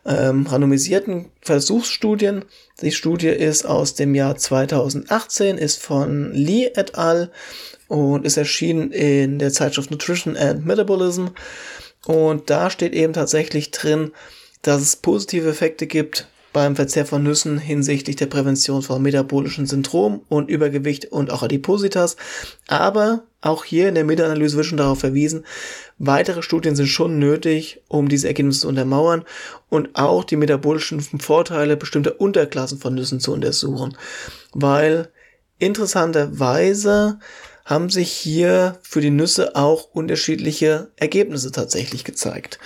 ähm, 0.04 0.46
randomisierten 0.46 1.26
Versuchsstudien. 1.42 2.44
Die 2.80 2.92
Studie 2.92 3.28
ist 3.28 3.66
aus 3.66 3.94
dem 3.94 4.14
Jahr 4.14 4.36
2018, 4.36 5.58
ist 5.58 5.80
von 5.80 6.32
Lee 6.32 6.70
et 6.74 6.96
al. 6.96 7.30
und 7.88 8.24
ist 8.24 8.36
erschienen 8.36 8.90
in 8.90 9.38
der 9.38 9.52
Zeitschrift 9.52 9.90
Nutrition 9.90 10.36
and 10.36 10.66
Metabolism. 10.66 11.28
Und 12.06 12.50
da 12.50 12.70
steht 12.70 12.94
eben 12.94 13.12
tatsächlich 13.12 13.70
drin, 13.70 14.12
dass 14.68 14.82
es 14.82 14.96
positive 14.96 15.48
Effekte 15.48 15.86
gibt 15.86 16.28
beim 16.52 16.76
Verzehr 16.76 17.06
von 17.06 17.22
Nüssen 17.22 17.56
hinsichtlich 17.56 18.16
der 18.16 18.26
Prävention 18.26 18.82
von 18.82 19.00
metabolischen 19.00 19.64
Syndrom 19.64 20.20
und 20.28 20.50
Übergewicht 20.50 21.06
und 21.06 21.30
auch 21.30 21.42
Adipositas. 21.42 22.16
Aber 22.66 23.22
auch 23.40 23.64
hier 23.64 23.88
in 23.88 23.94
der 23.94 24.04
Meta-Analyse 24.04 24.58
wird 24.58 24.66
schon 24.66 24.76
darauf 24.76 25.00
verwiesen, 25.00 25.46
weitere 25.96 26.42
Studien 26.42 26.76
sind 26.76 26.88
schon 26.88 27.18
nötig, 27.18 27.80
um 27.88 28.10
diese 28.10 28.28
Ergebnisse 28.28 28.60
zu 28.60 28.68
untermauern 28.68 29.24
und 29.70 29.88
auch 29.94 30.22
die 30.22 30.36
metabolischen 30.36 31.00
Vorteile 31.00 31.78
bestimmter 31.78 32.20
Unterklassen 32.20 32.76
von 32.76 32.94
Nüssen 32.94 33.20
zu 33.20 33.32
untersuchen. 33.32 33.96
Weil 34.52 35.08
interessanterweise 35.58 37.20
haben 37.64 37.88
sich 37.88 38.12
hier 38.12 38.76
für 38.82 39.00
die 39.00 39.08
Nüsse 39.08 39.56
auch 39.56 39.88
unterschiedliche 39.94 40.90
Ergebnisse 40.96 41.52
tatsächlich 41.52 42.04
gezeigt. 42.04 42.58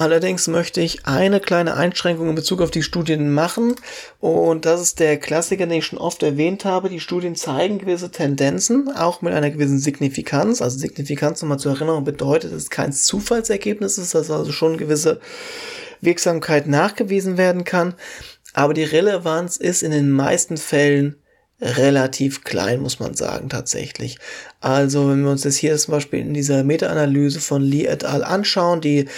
Allerdings 0.00 0.48
möchte 0.48 0.80
ich 0.80 1.04
eine 1.04 1.40
kleine 1.40 1.76
Einschränkung 1.76 2.30
in 2.30 2.34
Bezug 2.34 2.62
auf 2.62 2.70
die 2.70 2.82
Studien 2.82 3.34
machen. 3.34 3.74
Und 4.18 4.64
das 4.64 4.80
ist 4.80 4.98
der 4.98 5.18
Klassiker, 5.18 5.66
den 5.66 5.76
ich 5.76 5.84
schon 5.84 5.98
oft 5.98 6.22
erwähnt 6.22 6.64
habe. 6.64 6.88
Die 6.88 7.00
Studien 7.00 7.36
zeigen 7.36 7.76
gewisse 7.76 8.10
Tendenzen, 8.10 8.90
auch 8.96 9.20
mit 9.20 9.34
einer 9.34 9.50
gewissen 9.50 9.78
Signifikanz. 9.78 10.62
Also 10.62 10.78
Signifikanz 10.78 11.42
nochmal 11.42 11.58
zur 11.58 11.72
Erinnerung 11.72 12.04
bedeutet, 12.04 12.50
dass 12.50 12.62
es 12.62 12.70
kein 12.70 12.94
Zufallsergebnis 12.94 13.98
ist, 13.98 14.14
dass 14.14 14.30
also 14.30 14.52
schon 14.52 14.78
gewisse 14.78 15.20
Wirksamkeit 16.00 16.66
nachgewiesen 16.66 17.36
werden 17.36 17.64
kann. 17.64 17.92
Aber 18.54 18.72
die 18.72 18.84
Relevanz 18.84 19.58
ist 19.58 19.82
in 19.82 19.90
den 19.90 20.10
meisten 20.10 20.56
Fällen 20.56 21.16
relativ 21.60 22.42
klein, 22.42 22.80
muss 22.80 23.00
man 23.00 23.14
sagen, 23.14 23.50
tatsächlich. 23.50 24.16
Also, 24.60 25.10
wenn 25.10 25.22
wir 25.22 25.30
uns 25.30 25.42
das 25.42 25.56
hier 25.56 25.76
zum 25.76 25.92
Beispiel 25.92 26.20
in 26.20 26.32
dieser 26.32 26.64
Meta-Analyse 26.64 27.40
von 27.40 27.60
Lee 27.60 27.84
et 27.84 28.04
al. 28.04 28.24
anschauen, 28.24 28.80
die 28.80 29.08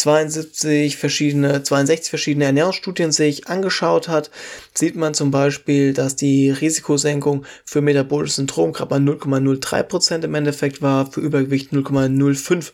72 0.00 0.96
verschiedene, 0.96 1.62
62 1.62 2.08
verschiedene 2.08 2.46
Ernährungsstudien 2.46 3.12
sich 3.12 3.48
angeschaut 3.48 4.08
hat, 4.08 4.30
sieht 4.72 4.96
man 4.96 5.12
zum 5.12 5.30
Beispiel, 5.30 5.92
dass 5.92 6.16
die 6.16 6.50
Risikosenkung 6.50 7.44
für 7.66 7.82
metabolisches 7.82 8.36
Syndrom 8.36 8.72
gerade 8.72 8.88
bei 8.88 8.96
0,03 8.96 9.82
Prozent 9.82 10.24
im 10.24 10.34
Endeffekt 10.34 10.80
war, 10.80 11.10
für 11.10 11.20
Übergewicht 11.20 11.72
0,05 11.72 12.72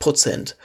Prozent. 0.00 0.56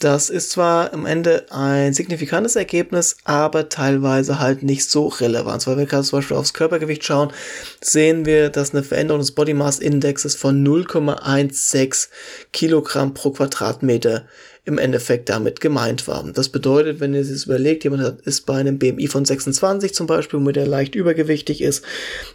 Das 0.00 0.30
ist 0.30 0.52
zwar 0.52 0.92
am 0.92 1.06
Ende 1.06 1.46
ein 1.50 1.92
signifikantes 1.92 2.54
Ergebnis, 2.54 3.16
aber 3.24 3.68
teilweise 3.68 4.38
halt 4.38 4.62
nicht 4.62 4.88
so 4.88 5.08
relevant. 5.08 5.66
Weil 5.66 5.76
wir 5.76 5.86
gerade 5.86 6.04
zum 6.04 6.20
Beispiel 6.20 6.36
aufs 6.36 6.54
Körpergewicht 6.54 7.02
schauen, 7.02 7.32
sehen 7.80 8.24
wir, 8.24 8.50
dass 8.50 8.72
eine 8.72 8.84
Veränderung 8.84 9.20
des 9.20 9.32
Body 9.32 9.54
Mass 9.54 9.80
Indexes 9.80 10.36
von 10.36 10.64
0,16 10.64 12.10
Kilogramm 12.52 13.12
pro 13.12 13.32
Quadratmeter 13.32 14.28
im 14.68 14.76
Endeffekt 14.76 15.30
damit 15.30 15.62
gemeint 15.62 16.06
war. 16.06 16.22
Das 16.34 16.50
bedeutet, 16.50 17.00
wenn 17.00 17.14
ihr 17.14 17.22
es 17.22 17.46
überlegt, 17.46 17.84
jemand 17.84 18.20
ist 18.26 18.44
bei 18.44 18.58
einem 18.58 18.78
BMI 18.78 19.08
von 19.08 19.24
26 19.24 19.94
zum 19.94 20.06
Beispiel, 20.06 20.38
womit 20.38 20.58
er 20.58 20.66
leicht 20.66 20.94
übergewichtig 20.94 21.62
ist 21.62 21.82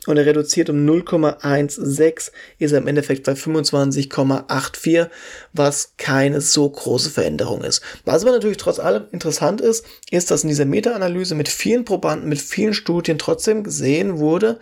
und 0.08 0.18
er 0.18 0.26
reduziert 0.26 0.72
um 0.72 0.78
0,16, 0.78 2.32
ist 2.58 2.72
er 2.72 2.80
im 2.80 2.88
Endeffekt 2.88 3.24
bei 3.24 3.34
25,84, 3.34 5.10
was 5.54 5.94
keine 5.98 6.42
so 6.42 6.68
große 6.68 7.12
Veränderung 7.12 7.64
ist. 7.64 7.84
Was 8.04 8.24
aber 8.24 8.32
natürlich 8.32 8.58
trotz 8.58 8.80
allem 8.80 9.04
interessant 9.12 9.62
ist, 9.62 9.86
ist, 10.10 10.32
dass 10.32 10.42
in 10.42 10.50
dieser 10.50 10.66
Meta-Analyse 10.66 11.36
mit 11.36 11.50
vielen 11.50 11.86
Probanden, 11.86 12.30
mit 12.30 12.42
vielen 12.42 12.74
Studien 12.74 13.20
trotzdem 13.20 13.64
gesehen 13.64 14.18
wurde, 14.18 14.58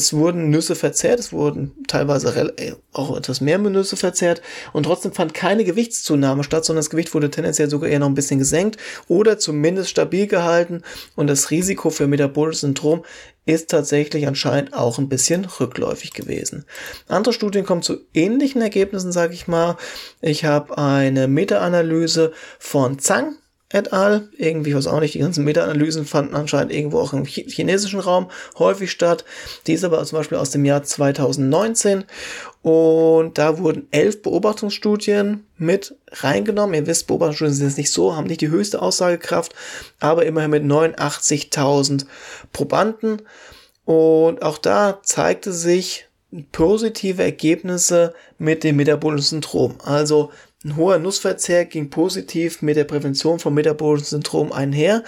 es 0.00 0.14
wurden 0.14 0.50
Nüsse 0.50 0.74
verzehrt, 0.74 1.20
es 1.20 1.32
wurden 1.32 1.72
teilweise 1.86 2.54
äh, 2.56 2.74
auch 2.92 3.16
etwas 3.16 3.40
mehr 3.40 3.58
Nüsse 3.58 3.96
verzehrt 3.96 4.40
und 4.72 4.84
trotzdem 4.84 5.12
fand 5.12 5.34
keine 5.34 5.64
Gewichtszunahme 5.64 6.42
statt, 6.42 6.64
sondern 6.64 6.80
das 6.80 6.90
Gewicht 6.90 7.14
wurde 7.14 7.30
tendenziell 7.30 7.68
sogar 7.68 7.90
eher 7.90 7.98
noch 7.98 8.08
ein 8.08 8.14
bisschen 8.14 8.38
gesenkt 8.38 8.78
oder 9.08 9.38
zumindest 9.38 9.90
stabil 9.90 10.26
gehalten 10.26 10.82
und 11.16 11.26
das 11.26 11.50
Risiko 11.50 11.90
für 11.90 12.06
metabolisches 12.06 12.62
Syndrom 12.62 13.04
ist 13.46 13.70
tatsächlich 13.70 14.26
anscheinend 14.26 14.74
auch 14.74 14.98
ein 14.98 15.08
bisschen 15.08 15.44
rückläufig 15.44 16.12
gewesen. 16.12 16.64
Andere 17.08 17.34
Studien 17.34 17.64
kommen 17.64 17.82
zu 17.82 17.98
ähnlichen 18.14 18.62
Ergebnissen, 18.62 19.12
sage 19.12 19.34
ich 19.34 19.48
mal. 19.48 19.76
Ich 20.20 20.44
habe 20.44 20.78
eine 20.78 21.26
Meta-Analyse 21.26 22.32
von 22.58 22.98
Zhang 22.98 23.36
et 23.72 23.92
al. 23.92 24.28
Irgendwie, 24.36 24.74
was 24.74 24.86
auch 24.86 25.00
nicht, 25.00 25.14
die 25.14 25.20
ganzen 25.20 25.44
Meta-Analysen 25.44 26.04
fanden 26.04 26.34
anscheinend 26.34 26.72
irgendwo 26.72 26.98
auch 26.98 27.12
im 27.12 27.24
chinesischen 27.24 28.00
Raum 28.00 28.30
häufig 28.58 28.90
statt. 28.90 29.24
Die 29.66 29.72
ist 29.72 29.84
aber 29.84 30.04
zum 30.04 30.18
Beispiel 30.18 30.38
aus 30.38 30.50
dem 30.50 30.64
Jahr 30.64 30.82
2019 30.82 32.04
und 32.62 33.38
da 33.38 33.58
wurden 33.58 33.86
elf 33.90 34.22
Beobachtungsstudien 34.22 35.46
mit 35.56 35.94
reingenommen. 36.10 36.74
Ihr 36.74 36.86
wisst, 36.86 37.06
Beobachtungsstudien 37.06 37.54
sind 37.54 37.66
jetzt 37.68 37.78
nicht 37.78 37.92
so, 37.92 38.16
haben 38.16 38.26
nicht 38.26 38.40
die 38.40 38.50
höchste 38.50 38.82
Aussagekraft, 38.82 39.54
aber 40.00 40.26
immerhin 40.26 40.50
mit 40.50 40.64
89.000 40.64 42.06
Probanden. 42.52 43.22
Und 43.84 44.42
auch 44.42 44.58
da 44.58 45.00
zeigte 45.02 45.52
sich 45.52 46.06
positive 46.52 47.22
Ergebnisse 47.22 48.14
mit 48.38 48.62
dem 48.62 48.76
metabolischen 48.76 49.42
Syndrom. 49.42 49.76
Also 49.82 50.30
ein 50.64 50.76
hoher 50.76 50.98
Nussverzehr 50.98 51.64
ging 51.64 51.90
positiv 51.90 52.60
mit 52.62 52.76
der 52.76 52.84
Prävention 52.84 53.38
von 53.38 53.54
metabolischen 53.54 54.06
Syndrom 54.06 54.52
einher. 54.52 55.04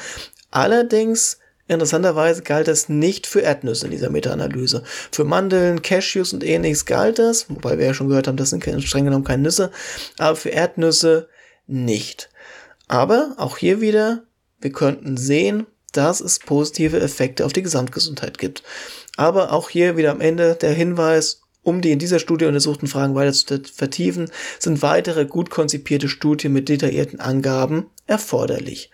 Allerdings 0.50 1.38
Interessanterweise 1.68 2.42
galt 2.42 2.68
das 2.68 2.88
nicht 2.88 3.26
für 3.26 3.40
Erdnüsse 3.40 3.86
in 3.86 3.92
dieser 3.92 4.10
Meta-Analyse. 4.10 4.82
Für 5.10 5.24
Mandeln, 5.24 5.80
Cashews 5.80 6.32
und 6.32 6.44
ähnliches 6.44 6.84
galt 6.84 7.18
das, 7.18 7.48
wobei 7.48 7.78
wir 7.78 7.86
ja 7.86 7.94
schon 7.94 8.08
gehört 8.08 8.26
haben, 8.26 8.36
das 8.36 8.50
sind 8.50 8.62
streng 8.62 9.04
genommen 9.04 9.24
keine 9.24 9.44
Nüsse, 9.44 9.70
aber 10.18 10.36
für 10.36 10.50
Erdnüsse 10.50 11.28
nicht. 11.66 12.30
Aber 12.88 13.34
auch 13.38 13.58
hier 13.58 13.80
wieder, 13.80 14.24
wir 14.60 14.72
könnten 14.72 15.16
sehen, 15.16 15.66
dass 15.92 16.20
es 16.20 16.40
positive 16.40 17.00
Effekte 17.00 17.46
auf 17.46 17.52
die 17.52 17.62
Gesamtgesundheit 17.62 18.38
gibt. 18.38 18.62
Aber 19.16 19.52
auch 19.52 19.70
hier 19.70 19.96
wieder 19.96 20.10
am 20.10 20.20
Ende 20.20 20.56
der 20.56 20.72
Hinweis, 20.72 21.41
um 21.62 21.80
die 21.80 21.92
in 21.92 21.98
dieser 21.98 22.18
Studie 22.18 22.46
untersuchten 22.46 22.86
Fragen 22.86 23.14
weiter 23.14 23.32
zu 23.32 23.62
vertiefen, 23.72 24.30
sind 24.58 24.82
weitere 24.82 25.26
gut 25.26 25.50
konzipierte 25.50 26.08
Studien 26.08 26.52
mit 26.52 26.68
detaillierten 26.68 27.20
Angaben 27.20 27.86
erforderlich. 28.06 28.90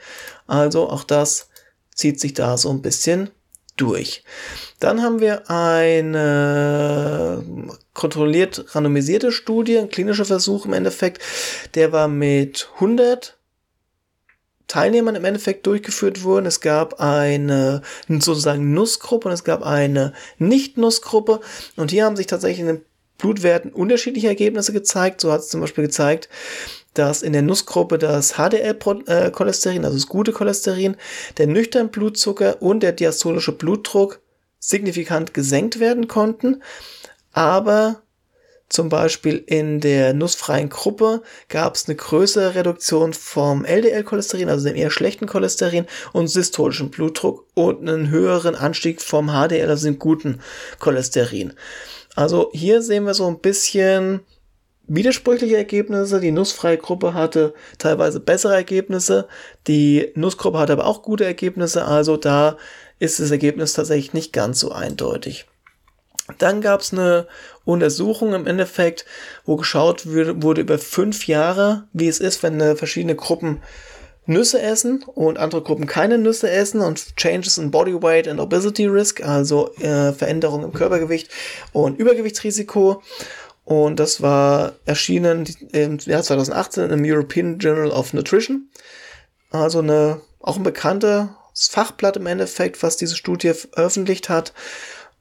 Also 0.47 0.89
auch 0.89 1.05
das 1.05 1.49
zieht 1.95 2.21
sich 2.21 2.35
da 2.35 2.57
so 2.59 2.71
ein 2.71 2.83
bisschen 2.83 3.31
durch. 3.77 4.23
Dann 4.81 5.03
haben 5.03 5.21
wir 5.21 5.51
eine 5.51 7.43
kontrolliert 7.95 8.75
randomisierte 8.75 9.33
Studie, 9.33 9.79
ein 9.79 9.89
klinischer 9.89 10.25
Versuch 10.25 10.67
im 10.67 10.73
Endeffekt. 10.75 11.23
Der 11.75 11.93
war 11.93 12.09
mit 12.09 12.69
100 12.75 13.38
Teilnehmern 14.69 15.17
im 15.17 15.25
Endeffekt 15.25 15.67
durchgeführt 15.67 16.23
wurden. 16.23 16.47
Es 16.47 16.61
gab 16.61 17.01
eine 17.01 17.83
sozusagen 18.09 18.73
Nussgruppe 18.75 19.29
und 19.29 19.35
es 19.35 19.45
gab 19.45 19.63
eine 19.63 20.13
Nicht-Nussgruppe. 20.39 21.41
Und 21.77 21.91
hier 21.91 22.05
haben 22.05 22.17
sich 22.17 22.27
tatsächlich 22.27 22.61
in 22.61 22.67
den 22.67 22.85
Blutwerten 23.17 23.73
unterschiedliche 23.73 24.29
Ergebnisse 24.29 24.73
gezeigt. 24.73 25.21
So 25.21 25.33
hat 25.33 25.41
es 25.41 25.49
zum 25.49 25.61
Beispiel 25.61 25.85
gezeigt, 25.85 26.29
dass 26.95 27.23
in 27.23 27.33
der 27.33 27.43
Nussgruppe 27.43 27.99
das 27.99 28.35
HDL-Cholesterin, 28.35 29.85
also 29.85 29.97
das 29.97 30.07
gute 30.07 30.33
Cholesterin, 30.33 30.97
der 31.37 31.47
nüchtern 31.47 31.91
Blutzucker 31.91 32.63
und 32.63 32.83
der 32.83 32.93
diastolische 32.93 33.53
Blutdruck 33.53 34.21
signifikant 34.61 35.35
gesenkt 35.35 35.81
werden 35.81 36.09
konnten. 36.09 36.63
Aber 37.33 38.03
zum 38.69 38.91
Beispiel 38.91 39.43
in 39.47 39.81
der 39.81 40.13
nussfreien 40.13 40.69
Gruppe 40.69 41.23
gab 41.49 41.75
es 41.75 41.87
eine 41.87 41.97
größere 41.97 42.55
Reduktion 42.55 43.15
vom 43.15 43.65
LDL-Cholesterin, 43.65 44.51
also 44.51 44.69
dem 44.69 44.77
eher 44.77 44.91
schlechten 44.91 45.27
Cholesterin 45.27 45.87
und 46.13 46.29
systolischen 46.29 46.91
Blutdruck 46.91 47.47
und 47.55 47.89
einen 47.89 48.11
höheren 48.11 48.55
Anstieg 48.55 49.01
vom 49.01 49.29
HDL, 49.29 49.71
also 49.71 49.87
dem 49.87 49.99
guten 49.99 50.41
Cholesterin. 50.81 51.55
Also 52.15 52.51
hier 52.53 52.83
sehen 52.83 53.05
wir 53.05 53.15
so 53.15 53.27
ein 53.27 53.39
bisschen 53.39 54.21
widersprüchliche 54.89 55.57
Ergebnisse. 55.57 56.21
Die 56.21 56.33
nussfreie 56.33 56.77
Gruppe 56.77 57.15
hatte 57.15 57.55
teilweise 57.79 58.21
bessere 58.21 58.55
Ergebnisse. 58.55 59.29
Die 59.67 60.13
Nussgruppe 60.15 60.59
hatte 60.59 60.73
aber 60.73 60.87
auch 60.87 61.03
gute 61.03 61.25
Ergebnisse. 61.25 61.85
Also 61.85 62.17
da 62.17 62.57
ist 62.99 63.21
das 63.21 63.31
Ergebnis 63.31 63.75
tatsächlich 63.75 64.13
nicht 64.13 64.33
ganz 64.33 64.61
so 64.61 64.73
eindeutig. 64.73 65.47
Dann 66.37 66.61
gab 66.61 66.81
es 66.81 66.93
eine 66.93 67.27
Untersuchung 67.65 68.35
im 68.35 68.47
Endeffekt, 68.47 69.07
wo 69.47 69.57
geschaut 69.57 70.07
wurde 70.07 70.61
über 70.61 70.79
fünf 70.79 71.27
Jahre, 71.27 71.85
wie 71.93 72.09
es 72.09 72.21
ist, 72.21 72.43
wenn 72.43 72.77
verschiedene 72.77 73.17
Gruppen 73.17 73.63
Nüsse 74.29 74.61
essen 74.61 75.03
und 75.15 75.39
andere 75.39 75.63
Gruppen 75.63 75.87
keine 75.87 76.19
Nüsse 76.19 76.51
essen 76.51 76.83
und 76.83 77.17
Changes 77.17 77.57
in 77.57 77.71
Body 77.71 77.95
Weight 78.03 78.29
and 78.29 78.41
Obesity 78.41 78.87
Risk, 78.87 79.25
also 79.25 79.75
äh, 79.77 80.13
Veränderungen 80.13 80.65
im 80.65 80.75
Körpergewicht 80.75 81.31
und 81.73 81.99
Übergewichtsrisiko. 81.99 83.03
Und 83.65 83.99
das 83.99 84.21
war 84.21 84.73
erschienen 84.85 85.47
im 85.73 85.99
Jahr 85.99 86.23
2018 86.23 86.91
im 86.91 87.05
European 87.05 87.59
Journal 87.59 87.91
of 87.91 88.13
Nutrition. 88.13 88.69
also 89.51 89.79
eine, 89.79 90.21
auch 90.41 90.57
ein 90.57 90.63
bekanntes 90.63 91.29
Fachblatt 91.55 92.19
im 92.19 92.27
Endeffekt, 92.27 92.83
was 92.83 92.99
diese 92.99 93.17
Studie 93.17 93.55
veröffentlicht 93.55 94.29
hat. 94.29 94.53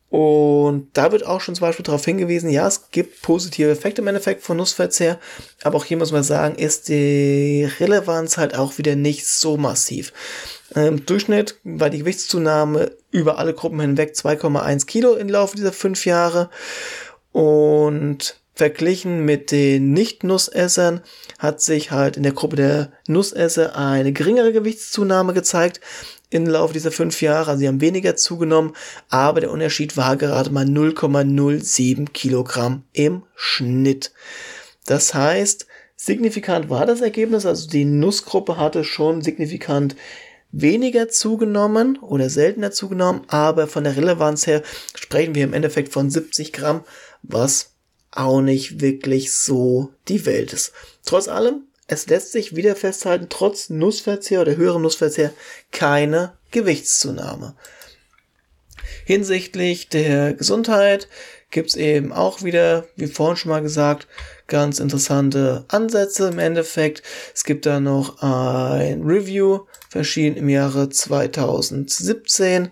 Und 0.10 0.90
da 0.94 1.12
wird 1.12 1.26
auch 1.26 1.42
schon 1.42 1.56
zum 1.56 1.68
Beispiel 1.68 1.84
darauf 1.84 2.06
hingewiesen, 2.06 2.50
ja, 2.50 2.66
es 2.66 2.92
gibt 2.92 3.22
positive 3.22 3.70
Effekte 3.70 4.02
im 4.02 4.08
Endeffekt 4.08 4.42
von 4.42 4.56
Nussverzehr, 4.56 5.20
aber 5.64 5.78
auch 5.78 5.86
hier 5.86 5.98
muss 5.98 6.14
man 6.14 6.24
sagen, 6.24 6.56
ist 6.56 6.88
die 6.88 7.68
Relevanz 7.80 8.38
halt 8.38 8.56
auch 8.56 8.78
wieder 8.78 8.96
nicht 8.96 9.28
so 9.28 9.58
massiv. 9.58 10.14
Im 10.76 11.06
Durchschnitt 11.06 11.60
war 11.64 11.90
die 11.90 12.00
Gewichtszunahme 12.00 12.92
über 13.12 13.38
alle 13.38 13.54
Gruppen 13.54 13.82
hinweg 13.82 14.14
2,1 14.16 14.86
Kilo 14.86 15.16
im 15.16 15.28
Laufe 15.28 15.58
dieser 15.58 15.74
fünf 15.74 16.06
Jahre 16.06 16.50
und 17.34 18.40
verglichen 18.58 19.24
mit 19.24 19.52
den 19.52 19.92
Nicht-Nussessern 19.94 21.02
hat 21.38 21.62
sich 21.62 21.92
halt 21.92 22.18
in 22.18 22.24
der 22.24 22.32
Gruppe 22.32 22.56
der 22.56 22.92
Nussesser 23.08 23.76
eine 23.76 24.12
geringere 24.14 24.52
Gewichtszunahme 24.52 25.34
gezeigt 25.34 25.80
im 26.30 26.46
Laufe 26.46 26.74
dieser 26.74 26.92
fünf 26.92 27.22
Jahre. 27.22 27.52
Also 27.52 27.60
sie 27.60 27.68
haben 27.68 27.82
weniger 27.82 28.16
zugenommen, 28.16 28.74
aber 29.10 29.42
der 29.42 29.52
Unterschied 29.52 29.98
war 29.98 30.18
gerade 30.18 30.50
mal 30.50 30.66
0,07 30.66 32.10
Kilogramm 32.12 32.84
im 32.94 33.24
Schnitt. 33.36 34.12
Das 34.86 35.14
heißt, 35.14 35.68
signifikant 35.96 36.70
war 36.70 36.86
das 36.86 37.02
Ergebnis, 37.02 37.46
also 37.46 37.70
die 37.70 37.86
Nussgruppe 37.86 38.58
hatte 38.58 38.84
schon 38.84 39.22
signifikant 39.22 39.96
weniger 40.52 41.10
zugenommen 41.10 41.98
oder 42.00 42.30
seltener 42.30 42.72
zugenommen, 42.72 43.22
aber 43.28 43.68
von 43.68 43.84
der 43.84 43.98
Relevanz 43.98 44.48
her 44.48 44.64
sprechen 44.96 45.36
wir 45.36 45.44
im 45.44 45.54
Endeffekt 45.54 45.92
von 45.92 46.10
70 46.10 46.54
Gramm, 46.54 46.84
was 47.22 47.72
auch 48.12 48.42
nicht 48.42 48.82
wirklich 48.82 49.34
so 49.34 49.94
die 50.08 50.26
Welt 50.26 50.54
ist. 50.54 50.72
Trotz 51.06 51.28
allem, 51.28 51.67
es 51.88 52.08
lässt 52.08 52.34
sich 52.34 52.56
wieder 52.56 52.76
festhalten, 52.76 53.28
trotz 53.30 53.70
Nussverzehr 53.70 54.42
oder 54.42 54.58
höherem 54.58 54.82
Nussverzehr 54.82 55.34
keine 55.72 56.34
Gewichtszunahme. 56.52 57.56
Hinsichtlich 59.06 59.88
der 59.88 60.34
Gesundheit 60.34 61.08
gibt's 61.50 61.76
eben 61.76 62.12
auch 62.12 62.44
wieder, 62.44 62.86
wie 62.98 63.08
vorhin 63.08 63.38
schon 63.38 63.52
mal 63.52 63.62
gesagt, 63.62 64.08
ganz 64.48 64.80
interessante 64.80 65.64
Ansätze 65.70 66.28
im 66.28 66.40
Endeffekt. 66.40 67.04
Es 67.34 67.46
gibt 67.46 67.66
da 67.66 67.80
noch 67.80 68.22
ein 68.22 69.04
Review, 69.04 69.62
verschieden 69.90 70.36
im 70.36 70.50
Jahre 70.50 70.90
2017. 70.90 72.70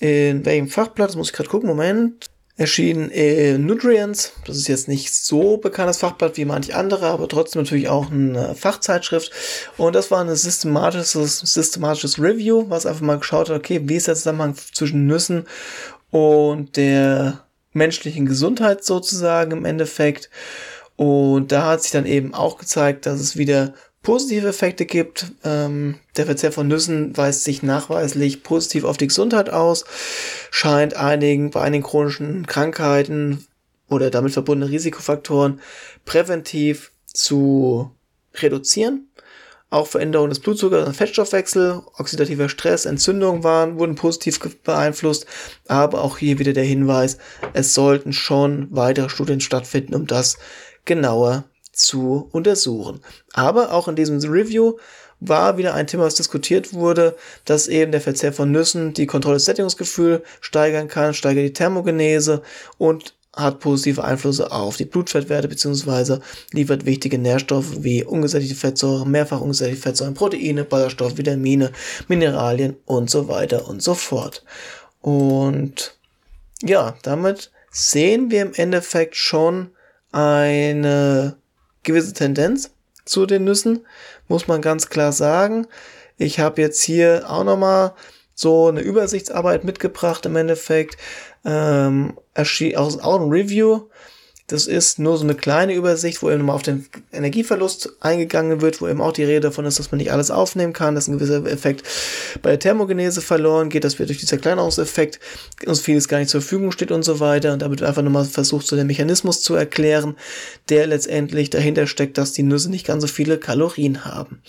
In 0.00 0.44
welchem 0.44 0.68
Fachblatt? 0.68 1.08
Das 1.08 1.16
muss 1.16 1.30
ich 1.30 1.36
gerade 1.36 1.48
gucken. 1.48 1.68
Moment 1.68 2.27
erschienen 2.58 3.08
in 3.10 3.66
Nutrients. 3.66 4.32
Das 4.44 4.56
ist 4.56 4.68
jetzt 4.68 4.88
nicht 4.88 5.14
so 5.14 5.56
bekanntes 5.56 5.98
Fachblatt 5.98 6.36
wie 6.36 6.44
manche 6.44 6.74
andere, 6.74 7.06
aber 7.06 7.28
trotzdem 7.28 7.62
natürlich 7.62 7.88
auch 7.88 8.10
eine 8.10 8.54
Fachzeitschrift. 8.56 9.30
Und 9.78 9.94
das 9.94 10.10
war 10.10 10.22
ein 10.22 10.34
systematisches, 10.34 11.38
systematisches 11.38 12.20
Review, 12.20 12.66
was 12.68 12.84
einfach 12.84 13.00
mal 13.00 13.18
geschaut 13.18 13.48
hat, 13.48 13.56
okay, 13.56 13.80
wie 13.84 13.94
ist 13.94 14.08
der 14.08 14.16
Zusammenhang 14.16 14.56
zwischen 14.74 15.06
Nüssen 15.06 15.46
und 16.10 16.76
der 16.76 17.44
menschlichen 17.72 18.26
Gesundheit 18.26 18.84
sozusagen 18.84 19.52
im 19.52 19.64
Endeffekt. 19.64 20.28
Und 20.96 21.52
da 21.52 21.66
hat 21.66 21.82
sich 21.82 21.92
dann 21.92 22.06
eben 22.06 22.34
auch 22.34 22.58
gezeigt, 22.58 23.06
dass 23.06 23.20
es 23.20 23.36
wieder 23.36 23.72
positive 24.02 24.48
Effekte 24.48 24.86
gibt. 24.86 25.32
Ähm, 25.44 25.98
der 26.16 26.26
Verzehr 26.26 26.52
von 26.52 26.68
Nüssen 26.68 27.16
weist 27.16 27.44
sich 27.44 27.62
nachweislich 27.62 28.42
positiv 28.42 28.84
auf 28.84 28.96
die 28.96 29.08
Gesundheit 29.08 29.50
aus, 29.50 29.84
scheint 30.50 30.94
einigen, 30.94 31.50
bei 31.50 31.60
einigen 31.60 31.84
chronischen 31.84 32.46
Krankheiten 32.46 33.46
oder 33.88 34.10
damit 34.10 34.32
verbundene 34.32 34.70
Risikofaktoren 34.70 35.60
präventiv 36.04 36.92
zu 37.06 37.90
reduzieren. 38.34 39.08
Auch 39.70 39.86
Veränderungen 39.86 40.30
des 40.30 40.40
Blutzuckers 40.40 40.86
und 40.86 40.94
Fettstoffwechsel, 40.94 41.82
oxidativer 41.98 42.48
Stress, 42.48 42.86
Entzündungen 42.86 43.44
waren, 43.44 43.78
wurden 43.78 43.96
positiv 43.96 44.40
beeinflusst. 44.62 45.26
Aber 45.66 46.02
auch 46.02 46.16
hier 46.16 46.38
wieder 46.38 46.54
der 46.54 46.64
Hinweis, 46.64 47.18
es 47.52 47.74
sollten 47.74 48.14
schon 48.14 48.68
weitere 48.70 49.10
Studien 49.10 49.40
stattfinden, 49.40 49.94
um 49.94 50.06
das 50.06 50.38
genauer 50.86 51.44
zu 51.78 52.28
untersuchen. 52.32 53.00
Aber 53.32 53.72
auch 53.72 53.88
in 53.88 53.96
diesem 53.96 54.18
Review 54.18 54.74
war 55.20 55.58
wieder 55.58 55.74
ein 55.74 55.86
Thema, 55.86 56.04
was 56.04 56.14
diskutiert 56.14 56.72
wurde, 56.72 57.16
dass 57.44 57.68
eben 57.68 57.92
der 57.92 58.00
Verzehr 58.00 58.32
von 58.32 58.52
Nüssen 58.52 58.94
die 58.94 59.06
Kontrolle 59.06 59.36
des 59.36 59.46
Sättigungsgefühls 59.46 60.22
steigern 60.40 60.88
kann, 60.88 61.14
steigert 61.14 61.44
die 61.44 61.52
Thermogenese 61.52 62.42
und 62.78 63.14
hat 63.34 63.60
positive 63.60 64.02
Einflüsse 64.02 64.50
auf 64.50 64.76
die 64.76 64.84
Blutfettwerte 64.84 65.48
beziehungsweise 65.48 66.20
liefert 66.52 66.86
wichtige 66.86 67.18
Nährstoffe 67.18 67.82
wie 67.82 68.02
ungesättigte 68.02 68.56
Fettsäuren, 68.56 69.10
mehrfach 69.10 69.40
ungesättigte 69.40 69.82
Fettsäuren, 69.82 70.14
Proteine, 70.14 70.64
Ballaststoffe, 70.64 71.16
Vitamine, 71.16 71.72
Mineralien 72.08 72.76
und 72.84 73.10
so 73.10 73.28
weiter 73.28 73.68
und 73.68 73.82
so 73.82 73.94
fort. 73.94 74.44
Und 75.00 75.96
ja, 76.62 76.96
damit 77.02 77.52
sehen 77.70 78.30
wir 78.30 78.42
im 78.42 78.54
Endeffekt 78.54 79.14
schon 79.14 79.70
eine 80.10 81.36
gewisse 81.88 82.12
Tendenz 82.12 82.70
zu 83.04 83.26
den 83.26 83.44
Nüssen, 83.44 83.86
muss 84.28 84.46
man 84.46 84.60
ganz 84.60 84.90
klar 84.90 85.12
sagen. 85.12 85.66
Ich 86.18 86.38
habe 86.38 86.60
jetzt 86.60 86.82
hier 86.82 87.24
auch 87.26 87.44
nochmal 87.44 87.94
so 88.34 88.68
eine 88.68 88.80
Übersichtsarbeit 88.80 89.64
mitgebracht 89.64 90.26
im 90.26 90.36
Endeffekt. 90.36 90.98
Ähm, 91.44 92.18
auch, 92.36 93.02
auch 93.02 93.20
ein 93.20 93.30
Review 93.30 93.88
das 94.48 94.66
ist 94.66 94.98
nur 94.98 95.18
so 95.18 95.24
eine 95.24 95.34
kleine 95.34 95.74
Übersicht, 95.74 96.22
wo 96.22 96.30
eben 96.30 96.46
mal 96.46 96.54
auf 96.54 96.62
den 96.62 96.86
Energieverlust 97.12 97.92
eingegangen 98.00 98.62
wird, 98.62 98.80
wo 98.80 98.88
eben 98.88 99.02
auch 99.02 99.12
die 99.12 99.24
Rede 99.24 99.40
davon 99.40 99.66
ist, 99.66 99.78
dass 99.78 99.92
man 99.92 99.98
nicht 99.98 100.10
alles 100.10 100.30
aufnehmen 100.30 100.72
kann, 100.72 100.94
dass 100.94 101.06
ein 101.06 101.18
gewisser 101.18 101.44
Effekt 101.44 101.86
bei 102.40 102.48
der 102.48 102.58
Thermogenese 102.58 103.20
verloren 103.20 103.68
geht, 103.68 103.84
dass 103.84 103.98
wir 103.98 104.06
durch 104.06 104.18
dieser 104.18 104.38
Kleinerungseffekt 104.38 105.20
uns 105.66 105.80
vieles 105.80 106.08
gar 106.08 106.18
nicht 106.18 106.30
zur 106.30 106.40
Verfügung 106.40 106.72
steht 106.72 106.90
und 106.90 107.02
so 107.02 107.20
weiter. 107.20 107.52
Und 107.52 107.60
damit 107.60 107.82
einfach 107.82 108.00
nochmal 108.00 108.24
versucht, 108.24 108.66
so 108.66 108.74
den 108.74 108.86
Mechanismus 108.86 109.42
zu 109.42 109.54
erklären, 109.54 110.16
der 110.70 110.86
letztendlich 110.86 111.50
dahinter 111.50 111.86
steckt, 111.86 112.16
dass 112.16 112.32
die 112.32 112.42
Nüsse 112.42 112.70
nicht 112.70 112.86
ganz 112.86 113.02
so 113.02 113.06
viele 113.06 113.36
Kalorien 113.36 114.06
haben. 114.06 114.40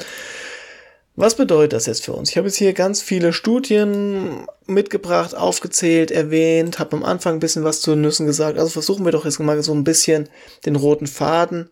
Was 1.20 1.36
bedeutet 1.36 1.74
das 1.74 1.86
jetzt 1.86 2.06
für 2.06 2.14
uns? 2.14 2.30
Ich 2.30 2.38
habe 2.38 2.48
jetzt 2.48 2.56
hier 2.56 2.72
ganz 2.72 3.02
viele 3.02 3.34
Studien 3.34 4.48
mitgebracht, 4.68 5.36
aufgezählt, 5.36 6.12
erwähnt, 6.12 6.80
habe 6.80 6.96
am 6.96 7.04
Anfang 7.04 7.34
ein 7.34 7.40
bisschen 7.42 7.66
was 7.66 7.82
zu 7.82 7.94
Nüssen 7.94 8.26
gesagt. 8.26 8.58
Also 8.58 8.70
versuchen 8.70 9.04
wir 9.04 9.12
doch 9.12 9.26
jetzt 9.26 9.38
mal 9.38 9.62
so 9.62 9.74
ein 9.74 9.84
bisschen 9.84 10.30
den 10.66 10.78
roten 10.78 11.08
Faden 11.08 11.72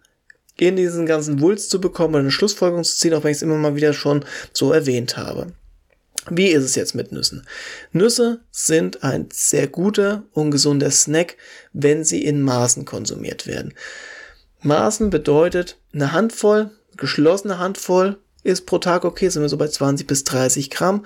in 0.57 0.75
diesen 0.75 1.05
ganzen 1.05 1.39
Wulst 1.39 1.69
zu 1.69 1.79
bekommen 1.79 2.15
und 2.15 2.19
eine 2.19 2.31
Schlussfolgerung 2.31 2.83
zu 2.83 2.97
ziehen, 2.97 3.13
auch 3.13 3.23
wenn 3.23 3.31
ich 3.31 3.38
es 3.38 3.41
immer 3.41 3.55
mal 3.55 3.77
wieder 3.77 3.93
schon 3.93 4.25
so 4.51 4.73
erwähnt 4.73 5.15
habe. 5.15 5.53
Wie 6.29 6.49
ist 6.49 6.65
es 6.65 6.75
jetzt 6.75 6.93
mit 6.93 7.13
Nüssen? 7.13 7.47
Nüsse 7.93 8.41
sind 8.51 9.01
ein 9.05 9.29
sehr 9.31 9.67
guter 9.67 10.23
und 10.33 10.51
gesunder 10.51 10.91
Snack, 10.91 11.38
wenn 11.71 12.03
sie 12.03 12.21
in 12.25 12.41
Maßen 12.41 12.83
konsumiert 12.83 13.47
werden. 13.47 13.73
Maßen 14.62 15.10
bedeutet 15.10 15.77
eine 15.93 16.12
Handvoll, 16.12 16.71
geschlossene 16.97 17.60
Handvoll 17.60 18.17
ist 18.43 18.65
pro 18.65 18.78
Tag 18.78 19.06
okay, 19.06 19.30
sind 19.30 19.41
wir 19.41 19.50
so 19.50 19.58
bei 19.58 19.67
20 19.67 20.08
bis 20.08 20.23
30 20.23 20.69
Gramm. 20.69 21.04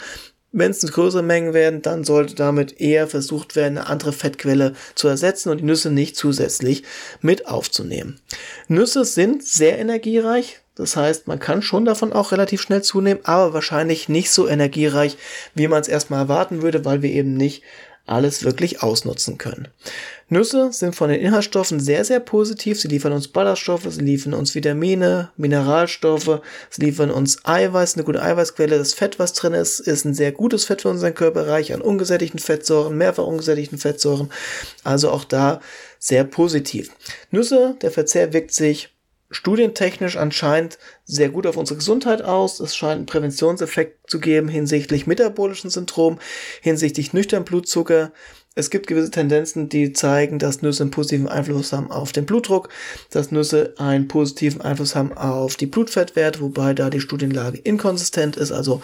Wenn 0.53 0.71
es 0.71 0.81
größere 0.81 1.23
Mengen 1.23 1.53
werden, 1.53 1.81
dann 1.81 2.03
sollte 2.03 2.35
damit 2.35 2.81
eher 2.81 3.07
versucht 3.07 3.55
werden, 3.55 3.77
eine 3.77 3.87
andere 3.87 4.11
Fettquelle 4.11 4.73
zu 4.95 5.07
ersetzen 5.07 5.49
und 5.49 5.59
die 5.59 5.63
Nüsse 5.63 5.91
nicht 5.91 6.17
zusätzlich 6.17 6.83
mit 7.21 7.47
aufzunehmen. 7.47 8.19
Nüsse 8.67 9.05
sind 9.05 9.45
sehr 9.45 9.79
energiereich, 9.79 10.59
das 10.75 10.95
heißt, 10.95 11.27
man 11.27 11.39
kann 11.39 11.61
schon 11.61 11.85
davon 11.85 12.11
auch 12.11 12.31
relativ 12.31 12.61
schnell 12.61 12.81
zunehmen, 12.81 13.23
aber 13.23 13.53
wahrscheinlich 13.53 14.09
nicht 14.09 14.31
so 14.31 14.47
energiereich, 14.47 15.17
wie 15.53 15.67
man 15.67 15.81
es 15.81 15.87
erstmal 15.87 16.21
erwarten 16.21 16.61
würde, 16.61 16.83
weil 16.85 17.01
wir 17.01 17.11
eben 17.11 17.33
nicht 17.35 17.63
alles 18.05 18.43
wirklich 18.43 18.83
ausnutzen 18.83 19.37
können. 19.37 19.67
Nüsse 20.27 20.71
sind 20.71 20.95
von 20.95 21.09
den 21.09 21.19
Inhaltsstoffen 21.19 21.79
sehr, 21.79 22.05
sehr 22.05 22.21
positiv. 22.21 22.79
Sie 22.79 22.87
liefern 22.87 23.11
uns 23.11 23.27
Ballaststoffe, 23.27 23.87
sie 23.89 24.01
liefern 24.01 24.33
uns 24.33 24.55
Vitamine, 24.55 25.29
Mineralstoffe, 25.35 26.41
sie 26.69 26.81
liefern 26.81 27.11
uns 27.11 27.43
Eiweiß, 27.43 27.95
eine 27.95 28.05
gute 28.05 28.21
Eiweißquelle. 28.21 28.77
Das 28.77 28.93
Fett, 28.93 29.19
was 29.19 29.33
drin 29.33 29.53
ist, 29.53 29.79
ist 29.81 30.05
ein 30.05 30.13
sehr 30.13 30.31
gutes 30.31 30.65
Fett 30.65 30.83
für 30.83 30.89
unseren 30.89 31.15
Körper, 31.15 31.47
reich 31.47 31.73
an 31.73 31.81
ungesättigten 31.81 32.39
Fettsäuren, 32.39 32.97
mehrfach 32.97 33.25
ungesättigten 33.25 33.77
Fettsäuren. 33.77 34.31
Also 34.83 35.11
auch 35.11 35.25
da 35.25 35.59
sehr 35.99 36.23
positiv. 36.23 36.91
Nüsse, 37.29 37.75
der 37.81 37.91
Verzehr 37.91 38.31
wirkt 38.31 38.53
sich 38.53 38.89
studientechnisch 39.31 40.17
anscheinend 40.17 40.77
sehr 41.05 41.29
gut 41.29 41.47
auf 41.47 41.57
unsere 41.57 41.77
Gesundheit 41.77 42.21
aus. 42.21 42.59
Es 42.59 42.75
scheint 42.75 42.97
einen 42.97 43.05
Präventionseffekt 43.05 44.09
zu 44.09 44.19
geben 44.19 44.49
hinsichtlich 44.49 45.07
metabolischen 45.07 45.69
Syndrom, 45.69 46.19
hinsichtlich 46.61 47.13
nüchtern 47.13 47.45
Blutzucker. 47.45 48.11
Es 48.53 48.69
gibt 48.69 48.87
gewisse 48.87 49.11
Tendenzen, 49.11 49.69
die 49.69 49.93
zeigen, 49.93 50.37
dass 50.37 50.61
Nüsse 50.61 50.83
einen 50.83 50.91
positiven 50.91 51.29
Einfluss 51.29 51.71
haben 51.71 51.89
auf 51.89 52.11
den 52.11 52.25
Blutdruck, 52.25 52.67
dass 53.09 53.31
Nüsse 53.31 53.73
einen 53.77 54.09
positiven 54.09 54.59
Einfluss 54.59 54.93
haben 54.93 55.13
auf 55.13 55.55
die 55.55 55.67
Blutfettwerte, 55.67 56.41
wobei 56.41 56.73
da 56.73 56.89
die 56.89 56.99
Studienlage 56.99 57.59
inkonsistent 57.59 58.35
ist, 58.35 58.51
also 58.51 58.81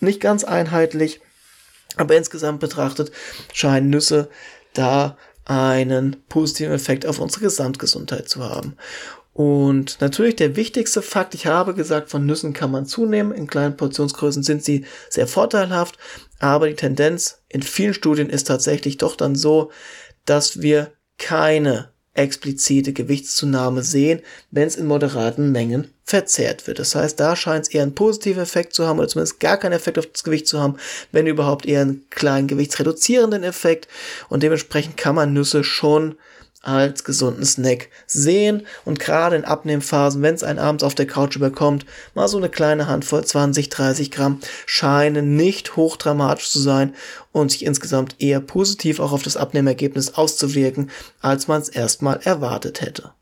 nicht 0.00 0.20
ganz 0.20 0.42
einheitlich. 0.44 1.20
Aber 1.96 2.16
insgesamt 2.16 2.60
betrachtet 2.60 3.12
scheinen 3.52 3.90
Nüsse 3.90 4.30
da 4.72 5.18
einen 5.44 6.16
positiven 6.28 6.72
Effekt 6.72 7.04
auf 7.04 7.18
unsere 7.18 7.42
Gesamtgesundheit 7.42 8.28
zu 8.28 8.48
haben. 8.48 8.76
Und 9.32 10.00
natürlich 10.00 10.36
der 10.36 10.56
wichtigste 10.56 11.02
Fakt, 11.02 11.34
ich 11.34 11.46
habe 11.46 11.74
gesagt, 11.74 12.10
von 12.10 12.26
Nüssen 12.26 12.52
kann 12.52 12.70
man 12.70 12.86
zunehmen. 12.86 13.32
In 13.32 13.46
kleinen 13.46 13.76
Portionsgrößen 13.76 14.42
sind 14.42 14.64
sie 14.64 14.84
sehr 15.08 15.26
vorteilhaft. 15.26 15.98
Aber 16.40 16.68
die 16.68 16.74
Tendenz 16.74 17.42
in 17.48 17.62
vielen 17.62 17.94
Studien 17.94 18.28
ist 18.28 18.48
tatsächlich 18.48 18.98
doch 18.98 19.16
dann 19.16 19.36
so, 19.36 19.70
dass 20.24 20.60
wir 20.60 20.92
keine 21.18 21.90
explizite 22.14 22.92
Gewichtszunahme 22.92 23.82
sehen, 23.82 24.20
wenn 24.50 24.66
es 24.66 24.76
in 24.76 24.86
moderaten 24.86 25.52
Mengen 25.52 25.94
verzehrt 26.04 26.66
wird. 26.66 26.80
Das 26.80 26.94
heißt, 26.94 27.20
da 27.20 27.36
scheint 27.36 27.66
es 27.66 27.72
eher 27.72 27.82
einen 27.82 27.94
positiven 27.94 28.42
Effekt 28.42 28.74
zu 28.74 28.86
haben 28.86 28.98
oder 28.98 29.06
zumindest 29.06 29.38
gar 29.38 29.58
keinen 29.58 29.74
Effekt 29.74 29.98
auf 29.98 30.06
das 30.06 30.24
Gewicht 30.24 30.48
zu 30.48 30.60
haben, 30.60 30.76
wenn 31.12 31.28
überhaupt 31.28 31.66
eher 31.66 31.82
einen 31.82 32.04
kleinen 32.10 32.48
gewichtsreduzierenden 32.48 33.44
Effekt 33.44 33.86
und 34.28 34.42
dementsprechend 34.42 34.96
kann 34.96 35.14
man 35.14 35.32
Nüsse 35.32 35.62
schon 35.62 36.16
als 36.62 37.04
gesunden 37.04 37.44
Snack 37.44 37.88
sehen 38.06 38.66
und 38.84 39.00
gerade 39.00 39.36
in 39.36 39.44
Abnehmphasen, 39.44 40.20
wenn 40.22 40.34
es 40.34 40.42
einen 40.42 40.58
abends 40.58 40.84
auf 40.84 40.94
der 40.94 41.06
Couch 41.06 41.36
überkommt, 41.36 41.86
mal 42.14 42.28
so 42.28 42.36
eine 42.36 42.50
kleine 42.50 42.86
Handvoll 42.86 43.24
20, 43.24 43.70
30 43.70 44.10
Gramm 44.10 44.40
scheinen 44.66 45.36
nicht 45.36 45.76
hochdramatisch 45.76 46.50
zu 46.50 46.60
sein 46.60 46.94
und 47.32 47.50
sich 47.50 47.64
insgesamt 47.64 48.16
eher 48.18 48.40
positiv 48.40 49.00
auch 49.00 49.12
auf 49.12 49.22
das 49.22 49.36
Abnehmergebnis 49.36 50.14
auszuwirken, 50.14 50.90
als 51.22 51.48
man 51.48 51.62
es 51.62 51.70
erstmal 51.70 52.20
erwartet 52.24 52.82
hätte. 52.82 53.12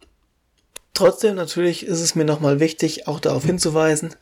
Trotzdem 0.94 1.36
natürlich 1.36 1.86
ist 1.86 2.00
es 2.00 2.16
mir 2.16 2.24
nochmal 2.24 2.58
wichtig, 2.58 3.06
auch 3.06 3.20
darauf 3.20 3.44
hinzuweisen, 3.44 4.16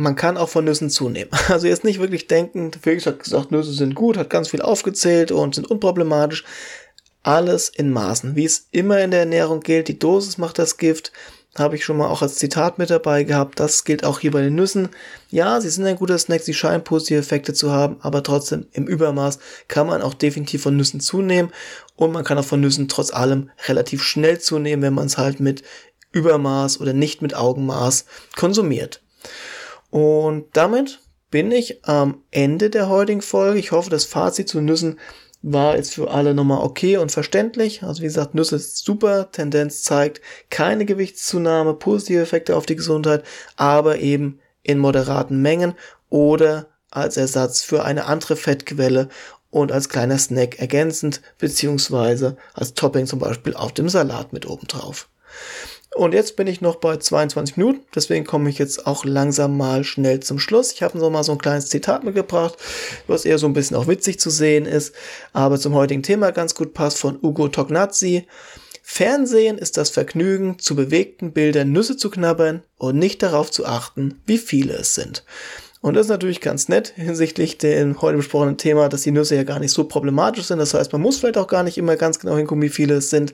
man 0.00 0.16
kann 0.16 0.38
auch 0.38 0.48
von 0.48 0.64
Nüssen 0.64 0.90
zunehmen. 0.90 1.30
Also 1.48 1.66
jetzt 1.66 1.84
nicht 1.84 2.00
wirklich 2.00 2.26
denken, 2.26 2.70
Felix 2.82 3.06
hat 3.06 3.22
gesagt, 3.22 3.52
Nüsse 3.52 3.72
sind 3.72 3.94
gut, 3.94 4.16
hat 4.16 4.30
ganz 4.30 4.48
viel 4.48 4.62
aufgezählt 4.62 5.30
und 5.30 5.54
sind 5.54 5.70
unproblematisch 5.70 6.44
alles 7.22 7.68
in 7.68 7.90
Maßen. 7.90 8.36
Wie 8.36 8.44
es 8.44 8.68
immer 8.70 9.00
in 9.00 9.10
der 9.10 9.20
Ernährung 9.20 9.60
gilt, 9.60 9.88
die 9.88 9.98
Dosis 9.98 10.38
macht 10.38 10.58
das 10.58 10.76
Gift. 10.76 11.12
Habe 11.58 11.74
ich 11.74 11.84
schon 11.84 11.96
mal 11.96 12.06
auch 12.06 12.22
als 12.22 12.36
Zitat 12.36 12.78
mit 12.78 12.90
dabei 12.90 13.24
gehabt. 13.24 13.58
Das 13.58 13.84
gilt 13.84 14.04
auch 14.04 14.20
hier 14.20 14.30
bei 14.30 14.40
den 14.40 14.54
Nüssen. 14.54 14.88
Ja, 15.30 15.60
sie 15.60 15.68
sind 15.68 15.84
ein 15.84 15.96
guter 15.96 16.16
Snack, 16.16 16.42
sie 16.42 16.54
scheinen 16.54 16.84
positive 16.84 17.18
Effekte 17.18 17.52
zu 17.52 17.72
haben, 17.72 17.96
aber 18.00 18.22
trotzdem 18.22 18.66
im 18.72 18.86
Übermaß 18.86 19.40
kann 19.66 19.88
man 19.88 20.00
auch 20.00 20.14
definitiv 20.14 20.62
von 20.62 20.76
Nüssen 20.76 21.00
zunehmen 21.00 21.50
und 21.96 22.12
man 22.12 22.24
kann 22.24 22.38
auch 22.38 22.44
von 22.44 22.60
Nüssen 22.60 22.88
trotz 22.88 23.12
allem 23.12 23.50
relativ 23.66 24.02
schnell 24.04 24.38
zunehmen, 24.38 24.82
wenn 24.82 24.94
man 24.94 25.06
es 25.06 25.18
halt 25.18 25.40
mit 25.40 25.64
Übermaß 26.12 26.80
oder 26.80 26.92
nicht 26.92 27.20
mit 27.20 27.34
Augenmaß 27.34 28.04
konsumiert. 28.36 29.02
Und 29.90 30.46
damit 30.52 31.00
bin 31.30 31.52
ich 31.52 31.84
am 31.84 32.22
Ende 32.30 32.70
der 32.70 32.88
heutigen 32.88 33.22
Folge. 33.22 33.58
Ich 33.58 33.72
hoffe, 33.72 33.90
das 33.90 34.04
Fazit 34.04 34.48
zu 34.48 34.60
Nüssen 34.60 34.98
war 35.42 35.76
jetzt 35.76 35.94
für 35.94 36.10
alle 36.10 36.34
nochmal 36.34 36.62
okay 36.62 36.98
und 36.98 37.12
verständlich. 37.12 37.82
Also 37.82 38.02
wie 38.02 38.06
gesagt, 38.06 38.34
Nüsse 38.34 38.56
ist 38.56 38.84
super, 38.84 39.30
Tendenz 39.32 39.82
zeigt 39.82 40.20
keine 40.50 40.84
Gewichtszunahme, 40.84 41.74
positive 41.74 42.20
Effekte 42.20 42.56
auf 42.56 42.66
die 42.66 42.76
Gesundheit, 42.76 43.24
aber 43.56 43.98
eben 43.98 44.40
in 44.62 44.78
moderaten 44.78 45.40
Mengen 45.40 45.74
oder 46.10 46.66
als 46.90 47.16
Ersatz 47.16 47.62
für 47.62 47.84
eine 47.84 48.06
andere 48.06 48.36
Fettquelle 48.36 49.08
und 49.50 49.72
als 49.72 49.88
kleiner 49.88 50.18
Snack 50.18 50.58
ergänzend, 50.58 51.22
beziehungsweise 51.38 52.36
als 52.54 52.74
Topping 52.74 53.06
zum 53.06 53.18
Beispiel 53.18 53.54
auf 53.54 53.72
dem 53.72 53.88
Salat 53.88 54.32
mit 54.32 54.46
oben 54.46 54.66
drauf. 54.66 55.08
Und 55.96 56.14
jetzt 56.14 56.36
bin 56.36 56.46
ich 56.46 56.60
noch 56.60 56.76
bei 56.76 56.96
22 56.96 57.56
Minuten, 57.56 57.80
deswegen 57.94 58.24
komme 58.24 58.48
ich 58.48 58.58
jetzt 58.58 58.86
auch 58.86 59.04
langsam 59.04 59.56
mal 59.56 59.82
schnell 59.82 60.20
zum 60.20 60.38
Schluss. 60.38 60.72
Ich 60.72 60.82
habe 60.82 60.96
noch 60.96 61.10
mal 61.10 61.24
so 61.24 61.32
ein 61.32 61.38
kleines 61.38 61.68
Zitat 61.68 62.04
mitgebracht, 62.04 62.56
was 63.08 63.24
eher 63.24 63.38
so 63.38 63.46
ein 63.46 63.54
bisschen 63.54 63.76
auch 63.76 63.88
witzig 63.88 64.20
zu 64.20 64.30
sehen 64.30 64.66
ist, 64.66 64.94
aber 65.32 65.58
zum 65.58 65.74
heutigen 65.74 66.04
Thema 66.04 66.30
ganz 66.30 66.54
gut 66.54 66.74
passt 66.74 66.98
von 66.98 67.18
Ugo 67.20 67.48
Tognazzi. 67.48 68.26
Fernsehen 68.82 69.58
ist 69.58 69.76
das 69.76 69.90
Vergnügen, 69.90 70.58
zu 70.58 70.76
bewegten 70.76 71.32
Bildern 71.32 71.72
Nüsse 71.72 71.96
zu 71.96 72.08
knabbern 72.08 72.62
und 72.76 72.96
nicht 72.96 73.22
darauf 73.22 73.50
zu 73.50 73.66
achten, 73.66 74.20
wie 74.26 74.38
viele 74.38 74.74
es 74.74 74.94
sind. 74.94 75.24
Und 75.82 75.94
das 75.94 76.06
ist 76.06 76.10
natürlich 76.10 76.42
ganz 76.42 76.68
nett 76.68 76.92
hinsichtlich 76.94 77.56
dem 77.56 78.00
heute 78.02 78.18
besprochenen 78.18 78.58
Thema, 78.58 78.88
dass 78.90 79.02
die 79.02 79.12
Nüsse 79.12 79.36
ja 79.36 79.44
gar 79.44 79.60
nicht 79.60 79.72
so 79.72 79.84
problematisch 79.84 80.44
sind. 80.44 80.58
Das 80.58 80.74
heißt, 80.74 80.92
man 80.92 81.00
muss 81.00 81.18
vielleicht 81.18 81.38
auch 81.38 81.46
gar 81.46 81.62
nicht 81.62 81.78
immer 81.78 81.96
ganz 81.96 82.18
genau 82.18 82.36
hingucken, 82.36 82.62
wie 82.62 82.68
viele 82.68 82.96
es 82.96 83.08
sind. 83.08 83.32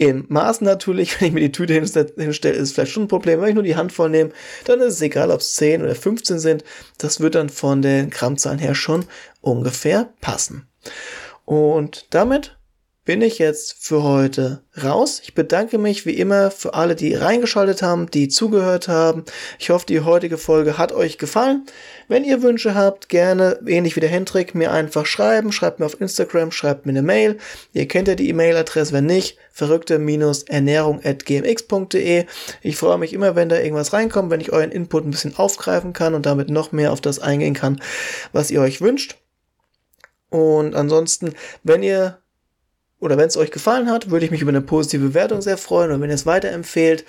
Im 0.00 0.24
Maß 0.30 0.62
natürlich, 0.62 1.14
wenn 1.20 1.28
ich 1.28 1.34
mir 1.34 1.40
die 1.40 1.52
Tüte 1.52 1.74
hinstelle, 1.74 2.56
ist 2.56 2.72
vielleicht 2.72 2.92
schon 2.92 3.02
ein 3.02 3.08
Problem. 3.08 3.40
Wenn 3.40 3.50
ich 3.50 3.54
nur 3.54 3.62
die 3.62 3.76
Handvoll 3.76 4.08
nehme, 4.08 4.30
dann 4.64 4.80
ist 4.80 4.94
es 4.94 5.02
egal, 5.02 5.30
ob 5.30 5.40
es 5.40 5.52
10 5.56 5.82
oder 5.82 5.94
15 5.94 6.38
sind. 6.38 6.64
Das 6.96 7.20
wird 7.20 7.34
dann 7.34 7.50
von 7.50 7.82
den 7.82 8.08
Grammzahlen 8.08 8.58
her 8.58 8.74
schon 8.74 9.04
ungefähr 9.42 10.08
passen. 10.22 10.66
Und 11.44 12.06
damit 12.10 12.56
bin 13.04 13.22
ich 13.22 13.38
jetzt 13.38 13.76
für 13.80 14.02
heute 14.02 14.62
raus. 14.82 15.22
Ich 15.24 15.34
bedanke 15.34 15.78
mich 15.78 16.04
wie 16.04 16.18
immer 16.18 16.50
für 16.50 16.74
alle, 16.74 16.94
die 16.94 17.14
reingeschaltet 17.14 17.80
haben, 17.82 18.10
die 18.10 18.28
zugehört 18.28 18.88
haben. 18.88 19.24
Ich 19.58 19.70
hoffe, 19.70 19.86
die 19.86 20.00
heutige 20.00 20.36
Folge 20.36 20.76
hat 20.76 20.92
euch 20.92 21.16
gefallen. 21.16 21.64
Wenn 22.08 22.24
ihr 22.24 22.42
Wünsche 22.42 22.74
habt, 22.74 23.08
gerne, 23.08 23.58
ähnlich 23.66 23.96
wie 23.96 24.00
der 24.00 24.10
Hendrik, 24.10 24.54
mir 24.54 24.70
einfach 24.70 25.06
schreiben. 25.06 25.50
Schreibt 25.50 25.80
mir 25.80 25.86
auf 25.86 25.98
Instagram, 25.98 26.52
schreibt 26.52 26.84
mir 26.84 26.92
eine 26.92 27.00
Mail. 27.02 27.38
Ihr 27.72 27.88
kennt 27.88 28.06
ja 28.06 28.14
die 28.14 28.28
E-Mail-Adresse, 28.28 28.92
wenn 28.92 29.06
nicht, 29.06 29.38
verrückte-ernährung.gmx.de. 29.52 32.26
Ich 32.62 32.76
freue 32.76 32.98
mich 32.98 33.14
immer, 33.14 33.34
wenn 33.34 33.48
da 33.48 33.58
irgendwas 33.58 33.94
reinkommt, 33.94 34.30
wenn 34.30 34.40
ich 34.40 34.52
euren 34.52 34.72
Input 34.72 35.06
ein 35.06 35.10
bisschen 35.10 35.38
aufgreifen 35.38 35.94
kann 35.94 36.12
und 36.14 36.26
damit 36.26 36.50
noch 36.50 36.72
mehr 36.72 36.92
auf 36.92 37.00
das 37.00 37.18
eingehen 37.18 37.54
kann, 37.54 37.80
was 38.32 38.50
ihr 38.50 38.60
euch 38.60 38.82
wünscht. 38.82 39.16
Und 40.28 40.74
ansonsten, 40.76 41.32
wenn 41.64 41.82
ihr 41.82 42.18
oder 43.00 43.16
wenn 43.16 43.28
es 43.28 43.36
euch 43.36 43.50
gefallen 43.50 43.90
hat, 43.90 44.10
würde 44.10 44.24
ich 44.24 44.30
mich 44.30 44.42
über 44.42 44.50
eine 44.50 44.60
positive 44.60 45.08
Bewertung 45.08 45.40
sehr 45.40 45.58
freuen 45.58 45.90
und 45.90 46.00
wenn 46.00 46.10
ihr 46.10 46.14
es 46.14 46.26
weiterempfehlt. 46.26 47.04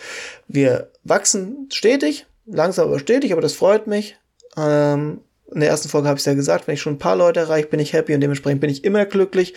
Wir 0.47 0.89
wachsen 1.03 1.67
stetig, 1.71 2.25
langsam 2.45 2.87
aber 2.87 2.99
stetig, 2.99 3.33
aber 3.33 3.41
das 3.41 3.53
freut 3.53 3.87
mich. 3.87 4.17
Ähm, 4.57 5.21
in 5.53 5.59
der 5.59 5.69
ersten 5.69 5.89
Folge 5.89 6.07
habe 6.07 6.17
ich 6.17 6.21
es 6.21 6.25
ja 6.25 6.33
gesagt, 6.33 6.67
wenn 6.67 6.75
ich 6.75 6.81
schon 6.81 6.93
ein 6.93 6.99
paar 6.99 7.17
Leute 7.17 7.41
erreiche, 7.41 7.67
bin 7.67 7.81
ich 7.81 7.93
happy 7.93 8.15
und 8.15 8.21
dementsprechend 8.21 8.61
bin 8.61 8.69
ich 8.69 8.85
immer 8.85 9.05
glücklich, 9.05 9.53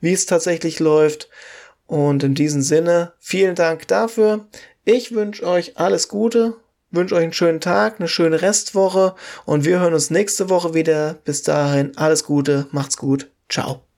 wie 0.00 0.12
es 0.12 0.26
tatsächlich 0.26 0.78
läuft. 0.78 1.30
Und 1.86 2.22
in 2.22 2.34
diesem 2.34 2.62
Sinne, 2.62 3.12
vielen 3.18 3.54
Dank 3.54 3.88
dafür. 3.88 4.46
Ich 4.84 5.14
wünsche 5.14 5.46
euch 5.46 5.78
alles 5.78 6.08
Gute, 6.08 6.56
wünsche 6.90 7.14
euch 7.14 7.22
einen 7.22 7.32
schönen 7.32 7.60
Tag, 7.60 7.98
eine 7.98 8.08
schöne 8.08 8.42
Restwoche 8.42 9.14
und 9.46 9.64
wir 9.64 9.80
hören 9.80 9.94
uns 9.94 10.10
nächste 10.10 10.50
Woche 10.50 10.74
wieder. 10.74 11.14
Bis 11.24 11.42
dahin, 11.42 11.96
alles 11.96 12.24
Gute, 12.24 12.66
macht's 12.70 12.96
gut, 12.96 13.30
ciao. 13.48 13.91